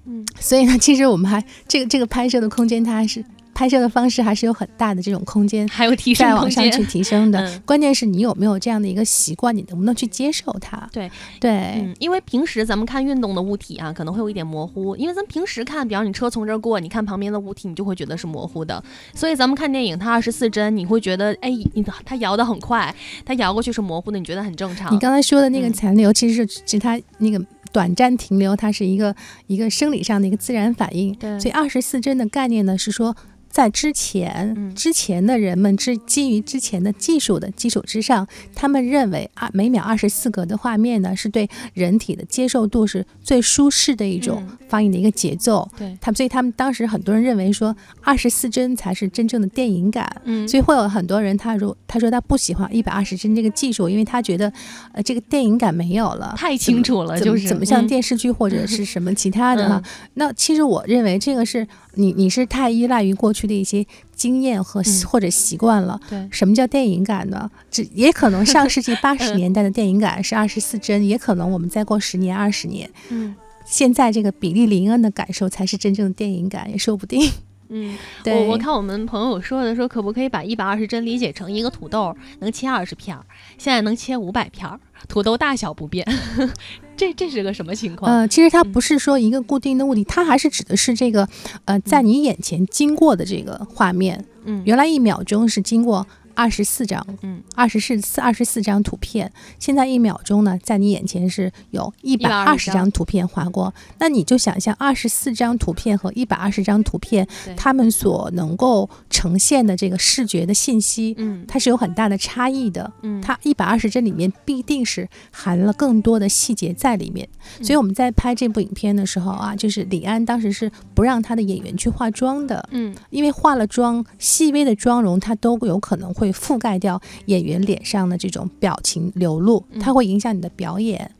[0.07, 3.24] 嗯，所以呢，其实我们还这个这个拍摄的空间，它还是
[3.55, 7.38] 拍摄的方式还是有很大的这种空间，还有提升再往上去提升的。
[7.38, 10.88] 嗯关键是你有没有这样的一个习惯，你能不能去接受它？
[10.90, 18.82] 对对，嗯，因为平时咱们看运动的物体啊，可能会有一点模糊，因为咱们平时看，比方你车从这儿过，你看旁边的物体，你就会觉得是模糊的。
[19.14, 22.92] 所以咱们看电影，它二十四帧，你会觉得，哎，你它摇得很快，
[23.24, 24.92] 它摇过去是模糊的，你觉得很正常。
[24.92, 27.38] 你刚才说的那嗯个残留，其实是指它那个
[27.73, 29.16] 短暂停留，它是一个
[29.47, 31.14] 一个生理上的一个自然反应。
[31.14, 33.16] 对所以二十四帧的概念呢，是说
[33.53, 34.74] 在之前、嗯。
[34.74, 44.59] 之前的人们之基于之前的技术的基础之上，他们认为啊每秒二十四格的画面呢，是对人体的接受度是最舒适的一种嗯。
[44.68, 45.68] 放映的一个节奏。
[45.78, 45.96] 对。
[46.00, 50.11] 他们所以他们当时很多人认为说二十四帧才是真正的电影感。
[50.24, 50.48] 嗯。
[50.48, 54.50] 所以会有很多人他如他说他不喜欢一百二十帧这个技术，因为他觉得
[54.92, 57.46] 呃这个电影感没有了，太清楚了就是。
[57.46, 57.86] 怎么像嗯。
[57.86, 59.76] 电视剧或者是什么其他的哈。
[59.84, 60.09] 嗯。
[60.14, 66.01] 那其实我认为这个是你你是太依赖于过去的一些经验和、嗯或者习惯了。
[66.09, 67.51] 对什么叫电影感呢？
[67.70, 73.34] 这也可能上世纪 八十嗯年代的电影感是二十四帧，也可能我们再过十年二十年，嗯
[73.64, 77.30] 现在这个比利林恩的感受才是真正的电影感，也说不定。
[77.75, 83.25] 嗯，对我我看我们朋友说的，说可不可以把一百二十帧理解成一个土豆能切二十片儿，
[83.57, 86.07] 现在能切五百片儿，土豆大小不变，
[86.97, 88.12] 这这是个什么情况？
[88.12, 91.27] 呃，其实它不是说一个固定的物体，它还是指的是这个
[91.64, 94.25] 呃，在你眼前经过的这个画面。
[94.45, 96.05] 嗯原来一秒钟是经过
[96.35, 103.72] 二十四张，嗯，二十四四二十四张图片，现在一秒钟呢，在你眼前是有一百二十张图片划过。
[103.99, 112.91] 那你就想象二十四张图片和一百二十张图片对，它们所能够呈现的这个视觉的信息，嗯它是有很大的差异的。
[113.03, 117.28] 嗯它一百二十帧里面必定是含了更多的细节在里面。
[117.61, 131.11] 所以我们在拍这部影片的时候啊，就是李安当时是不让他的演员去化妆的，嗯，因为化了妆，细微的妆容他都有可能会覆盖掉演员脸上的这种表情流露，它会影响你的表演。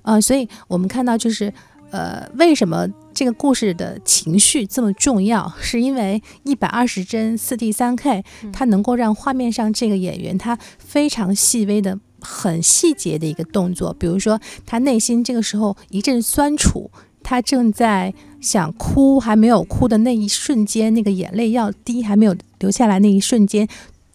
[0.00, 1.52] 呃，所以我们看到就是。
[1.90, 5.50] 呃，为什么这个故事的情绪这么重要？
[5.58, 16.90] 是因为一百二十帧四 D 三 K，它能够让画面上这个演员他非常细微的、很细节的一个动作，比如说他内心这个时候一阵酸楚，
[17.22, 23.66] 他正在想哭，还没有哭的那一瞬间，那个眼泪要滴还没有流下来那一瞬间。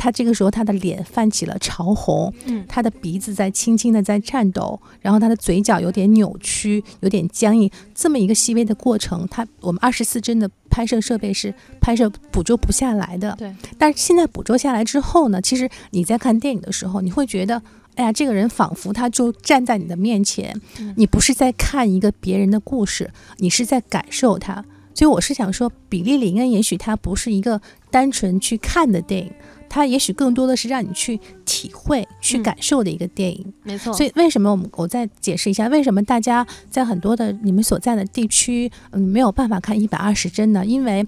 [0.03, 13.33] 他这个时候，他的脸泛起了潮红，嗯他的鼻子在轻轻的在颤抖，然后他的嘴角有点扭曲，有点僵硬，这么一个细微的过程，他我们二十四帧的拍摄设备是拍摄捕捉不下来的。
[13.37, 17.61] 对，但是现在捕捉下来之后呢，其实你在看电影的时候，你会觉得，
[17.95, 24.65] 哎呀，这个人仿佛他就站在你的面前，嗯你不是在看一个别人的故事，你是在感受他。
[24.95, 29.31] 所以我是想说，比利林恩也许他不是一个单纯去看的电影，
[29.73, 33.51] 它也许更多的是让你去体会、去感受的一个电影。
[33.63, 33.91] 没错。
[33.91, 40.63] 所以为什么我们我再解释一下，为什么大家在很多的你们所在的地区，嗯，没有办法看一百二十帧呢？
[40.63, 41.03] 因为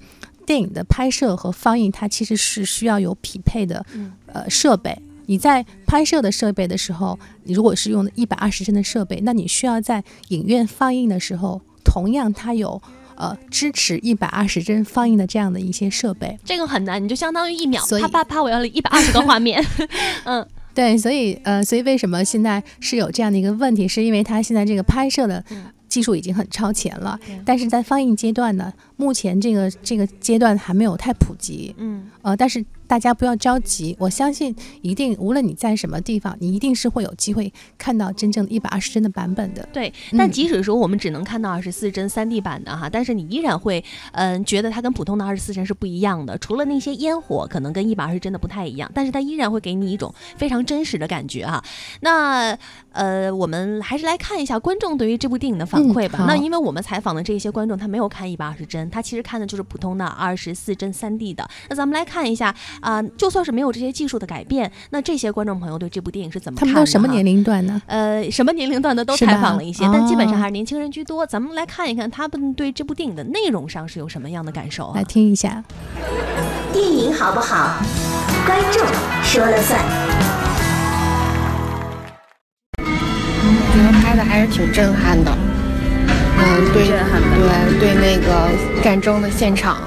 [0.48, 4.98] 电影的拍摄和放映，它其实是需要有匹配的嗯呃设备。
[5.28, 12.82] 你在拍摄的设备的时候，你如果是用一百二十帧的设备，那你需要在影院放映的时候，同样它有
[13.16, 16.38] 呃支持一百二十帧放映的这样的一些设备。
[16.44, 19.64] 这个很难，你就相当于一秒啪啪啪，我要了一百二十个画面，
[20.26, 20.46] 嗯。
[20.74, 25.42] 对，所以呃，所以为什么现在是有这样的一个问题，是因为它现在这个拍摄的
[25.88, 39.68] 技术已经很超前了，但是在放映阶段呢，目前这个这个阶段还没有太普及，嗯，呃，但是大家不要着急，我相信一定，无论你在什么地方，你一定是会有机会看到真正的一百二十帧的版本的。
[39.74, 46.38] 对，嗯但即使说我们只能看到二十四帧三 D 版的哈，但是你依然会嗯、觉得它跟普通的二十四帧是不一样的。
[46.38, 51.64] 除了那些烟火可能跟一百二十帧的不太一样，但是它依然会给你一种非常真实的感觉哈。
[52.02, 52.58] 那
[52.92, 56.20] 呃，我们还是来看一下观众对于这部电影的反馈吧。
[56.22, 61.48] 嗯那因为我们采访的这些观众，他没有看一百二十帧，他其实看的就是普通的二十四帧三 D 的。
[61.70, 66.74] 那咱们来看一下啊、就算是没有这些技术的改变，那这些观众朋友对这部电影是怎么他看的？
[66.74, 67.36] 他们都什么年龄？
[67.46, 67.80] 段呢？
[67.86, 71.24] 呃，什么年龄段的都采访了一些，但基本上哦还是年轻人居多。
[71.28, 75.04] 咱们来看一看他们对这部电影的内容上是有什么样的感受啊来？
[75.04, 75.64] 听一下。
[76.74, 77.78] 电影好不好，
[78.48, 78.82] 观众
[79.22, 79.80] 说了算。
[82.78, 85.32] 我觉得拍的还是挺震撼的。
[86.38, 86.98] 嗯，对，对
[87.80, 88.50] 对，那个
[88.82, 89.78] 战争的现场，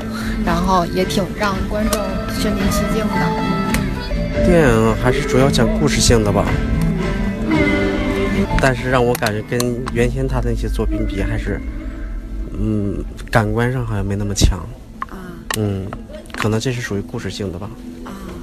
[0.45, 2.01] 然后也挺让观众
[2.33, 4.47] 身临其境的。
[4.47, 6.45] 电影还是主要讲故事性的吧，
[8.61, 11.61] 但是让我感觉跟原先他的那些作品比，还是，
[12.59, 14.61] 嗯，感官上好像没那么强。
[15.59, 15.87] 嗯，
[16.33, 17.69] 可能这是属于故事性的吧。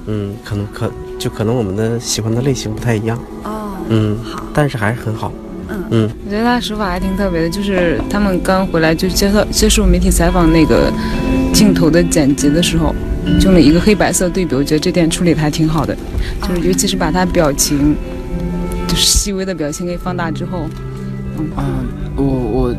[0.06, 3.18] 嗯，可能可就可能我们的喜欢的类型不太一样。
[3.42, 4.18] 哦，嗯，
[4.52, 5.32] 但是还是很好。
[5.68, 5.84] 嗯。
[5.90, 10.92] 嗯，我觉得他手法还挺特别的，就是他们刚回来就接受接受媒体采访那个
[11.52, 12.94] 镜头的剪辑的时候，
[13.42, 15.96] 用了一个黑白色对比，我觉得这点处理的还挺好的，
[16.42, 17.94] 就是尤其是把他表情，
[18.86, 20.66] 就是细微的表情给放大之后，
[21.38, 21.64] 嗯，啊，
[22.16, 22.74] 我我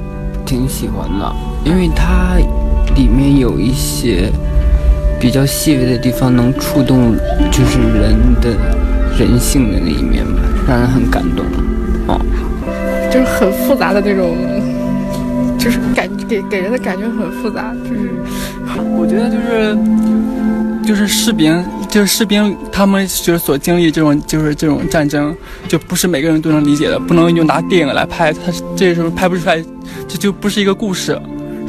[0.46, 1.36] 挺喜欢的，
[1.66, 2.38] 因为它
[2.96, 4.30] 里面有一些
[5.20, 7.16] 比较细微的地方，能触动
[7.52, 8.50] 就是人的
[9.18, 11.46] 人性的那一面吧，让人很感动。
[13.12, 14.36] 就是很复杂的那种，
[15.58, 18.12] 就是感给给人的感觉很复杂，就是
[18.98, 19.78] 我觉得就是
[20.88, 25.36] 就是士兵，就是士兵他们就是所经历这种就是这种战争，
[25.68, 29.64] 就不是每个人都能理解的，不能用拿电影来拍，他这时候拍不出来，
[30.08, 31.20] 这就不是一个故事，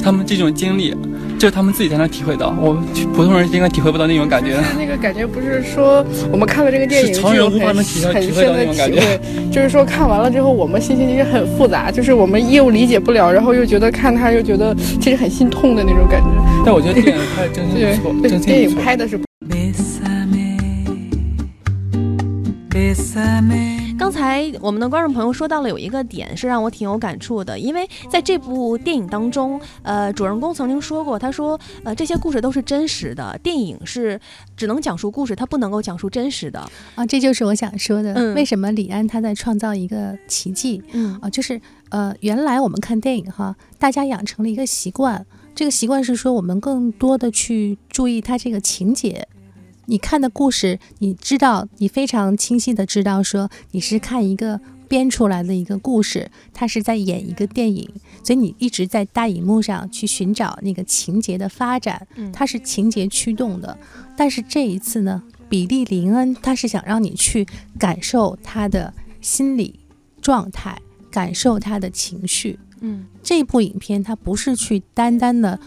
[0.03, 0.95] 他们这种经历，
[1.39, 2.75] 只有他们自己才能体会到，我
[3.15, 4.57] 普通人应该体会不到那种感觉。
[4.77, 9.21] 那个感觉不是说我们看了这个电影是常人无法就有很能体体会到深的那种感觉体会，
[9.53, 16.29] 就是说看完了之后，我们心情其实很复杂，就是我们又理解不了，然后又觉得看他又觉得其实很心痛的那种感觉。
[16.65, 18.75] 但我觉得电影拍的真心不错，对，真心电影。
[18.75, 19.19] 拍的是。
[23.99, 34.19] 刚才我们的观众朋友说到了有一个点是让我挺有感触的，因为在这部电影当中，呃，主人公曾经说过，他说，呃，这些故事都是真实的，电影是
[34.57, 36.61] 只能讲述故事，它不能够讲述真实的。
[36.95, 38.15] 啊，这就是我想说的。
[38.15, 40.81] 嗯为什么李安他在创造一个奇迹？
[40.93, 45.27] 嗯啊，就是呃，原来我们看电影哈，大家养成了一个习惯，
[45.57, 49.27] 这个习惯是说我们更多的去注意它这个情节。
[49.91, 57.89] 你看的故事，你知道，你非常清晰的知道说你是看一个编出来的一个故事，他是在演一个电影，
[58.23, 63.79] 所以你一直在大荧幕上去寻找那个情节的发展，嗯它是情节驱动的。
[64.15, 67.47] 但是这一次呢，比利·林恩他是想让你去
[67.79, 69.81] 感受他的心理
[70.21, 70.79] 状态，
[71.11, 72.59] 感受他的情绪。
[72.81, 75.59] 嗯这部影片它不是去单单的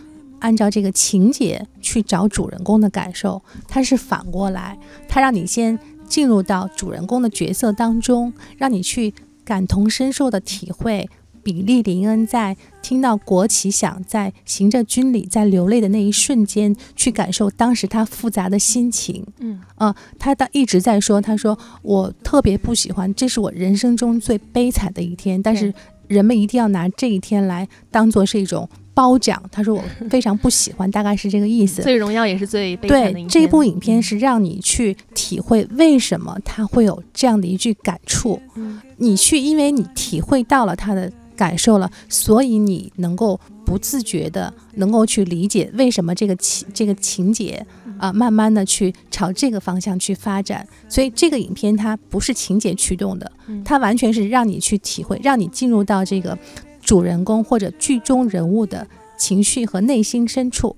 [0.42, 4.78] 按照这个情节去找主人公的感受，它是反过来，
[5.08, 9.14] 它让你先进入到主人公的角色当中，让你去
[9.46, 11.10] 感同身受的体会。
[11.44, 19.26] 比利·林恩在听到国旗响，在行着军礼，在流泪的那一瞬间，去感受当时他复杂的心情。
[19.39, 25.74] 嗯呃，他当一直在说，他说我特别不喜欢，这是我人生中最悲惨的一天，但是
[26.08, 29.42] 人们一定要拿这一天来当做是一种褒奖。
[29.52, 31.82] 他说我非常不喜欢， 大概是这个意思。
[31.82, 38.42] 最荣耀也是最悲惨的一对，这天部影片是让你去体会为什么他会有这样的一句感触。
[38.56, 47.66] 嗯你去，因为你体会到了他的感受了，所以你能够不自觉的能够去理解为什么这个情这个情节
[47.98, 50.68] 啊、慢慢的去朝这个方向去发展。
[50.88, 56.38] 所以这个影片它不是情节驱动的，嗯它完全是让你去体会，让你进入到这个
[56.82, 60.75] 主人公或者剧中人物的情绪和内心深处。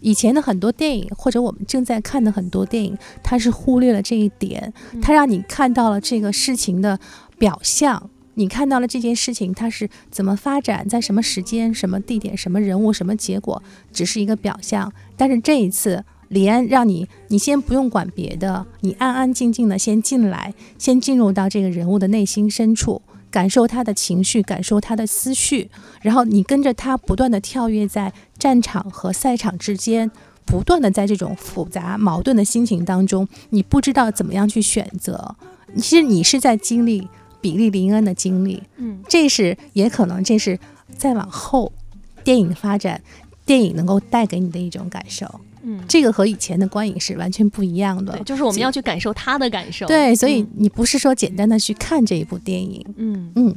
[0.00, 6.98] 以前的很多电影，或者我们正在看的很多电影，它是忽略了这一点，它让你看到了这个事情的
[7.38, 13.62] 表象，你看到了这件事情它是怎么发展，在什么时间、什么地点、什么人物、什么结果，
[13.92, 14.92] 只是一个表象。
[15.16, 23.02] 但是这一次，李安让你，你先不用管别的，你安安静静的先进来，先进入到这个人物的内心深处。
[23.32, 25.68] 感受他的情绪，感受他的思绪，
[26.02, 30.10] 然后你跟着他不断的跳跃在战场和赛场之间，
[30.44, 35.34] 不断的在这种复杂矛盾的心情当中，你不知道怎么样去选择。
[35.76, 37.08] 其实你是在经历
[37.40, 40.58] 比利·林恩的经历，嗯，这是也可能这是
[40.96, 41.72] 再往后
[42.22, 43.00] 电影发展，
[43.46, 45.40] 电影能够带给你的一种感受。
[45.62, 48.12] 嗯，这个和以前的观影是完全不一样的。
[48.12, 49.86] 对，就是我们要去感受他的感受。
[49.86, 52.84] 对，所以嗯你不是说简单的去看这一部电影。
[52.96, 53.54] 嗯嗯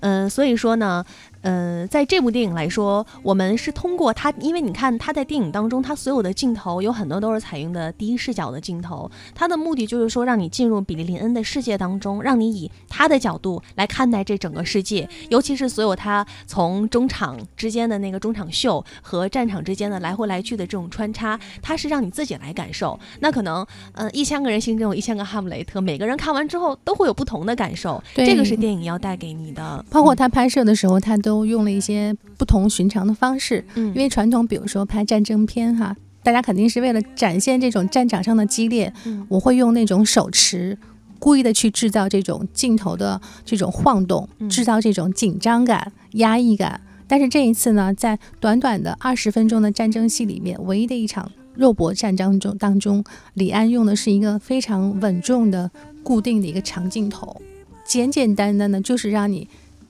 [0.00, 1.04] 呃，所以说呢，
[1.42, 22.98] 呃，在这部电影来说，我们是通过它，因为你看他在电影当中，他所有的镜头有很多都是采用的第一视角的镜头，他的目的就是说让你进入比利林恩的世界当中，让你以他的角度来看待这整个世界，尤其是所有他从中场之间的那个中场秀和战场之间的来回来去的这种穿插，他是让你自己来感受。
[23.20, 29.84] 那可能，呃，一千个人心中有一千个哈姆雷特，每个人看完之后都会有不同的感受，这个是电影要带给你的。
[29.90, 40.78] 包括他拍摄的时候，他都用了一些不同寻常的方式，嗯因为传统比如说拍战争片哈，大家肯定是为了展现这种战场上的激烈，嗯我会用那种手持。
[41.20, 46.80] 故意的去制造这种镜头的这种晃动，嗯制造这种紧张感、压抑感。
[47.08, 53.04] 但是这一次呢，在短短的二十分钟的战争戏里面，唯一的一场肉搏战当中当中，
[53.34, 55.70] 李安用的是一个非常稳重的、
[56.04, 57.42] 固定的一个长镜头，
[57.84, 59.48] 简简单单的，就是让你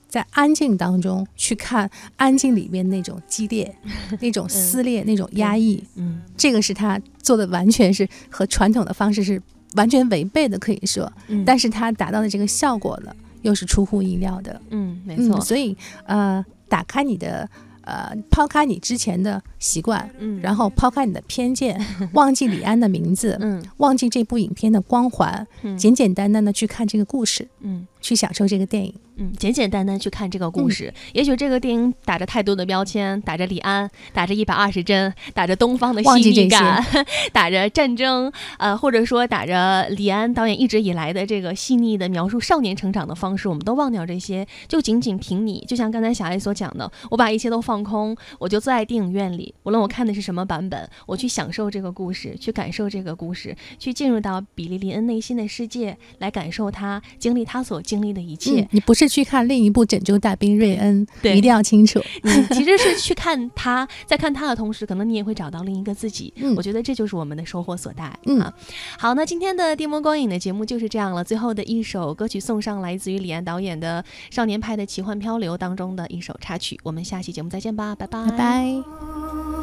[0.09, 3.73] 在安静当中去看安静里面那种激烈、
[4.19, 5.81] 那种撕裂、那种压抑。
[5.95, 9.41] 嗯，这个是他做的，完全是和传统的方式是
[9.75, 11.09] 完全违背的，可以说。
[11.27, 14.59] 嗯但是他达到的这个效果呢，又是出乎意料的。
[14.71, 15.39] 嗯，没错。
[15.39, 17.47] 所以呃，打开你的。
[17.81, 21.83] 呃，抛开你之前的习惯，嗯，然后抛开你的偏见，
[22.13, 28.93] 忘记李安的名字，嗯，忘记这部影片的光环，嗯简简单单的去看这个故事，嗯，去享受这个电影。
[29.21, 30.93] 嗯，简简单单去看这个故事。
[31.11, 36.81] 也许这个电影打着太多的标签，打着李安，打着一百二十帧，打着东方的细腻感，
[37.33, 58.61] 打着战争，呃，或者说打着李安导演一直以来的这个细腻的描述少年成长的方式，我们都忘掉这些，就仅仅凭你，就像刚才小艾所讲的，我把一切都放空，我就坐在电影院里，无论我看的是什么版本，我去享受这个故事，去感受这个故事，去进入到比利林恩内心的世界，来感受他经历他所经历的一切。
[58.61, 61.99] 嗯，你不是去看另一部《拯救大兵瑞恩》，对一定要清楚。
[62.23, 66.31] 你，其实是去看他，在看他的同时，可能你也会找到另一个自己。
[66.37, 68.11] 嗯我觉得这就是我们的收获所在。
[68.25, 68.53] 嗯啊，
[68.99, 71.23] 好，那今天的电波光影的节目就是这样了。
[71.23, 74.03] 最后的一首歌曲送上，来自于李安导演的
[74.35, 76.79] 《少年派的奇幻漂流》当中的一首插曲。
[76.83, 79.58] 我们下期节目再见吧，拜拜，拜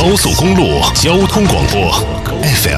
[0.00, 2.09] 高速公路交通广播。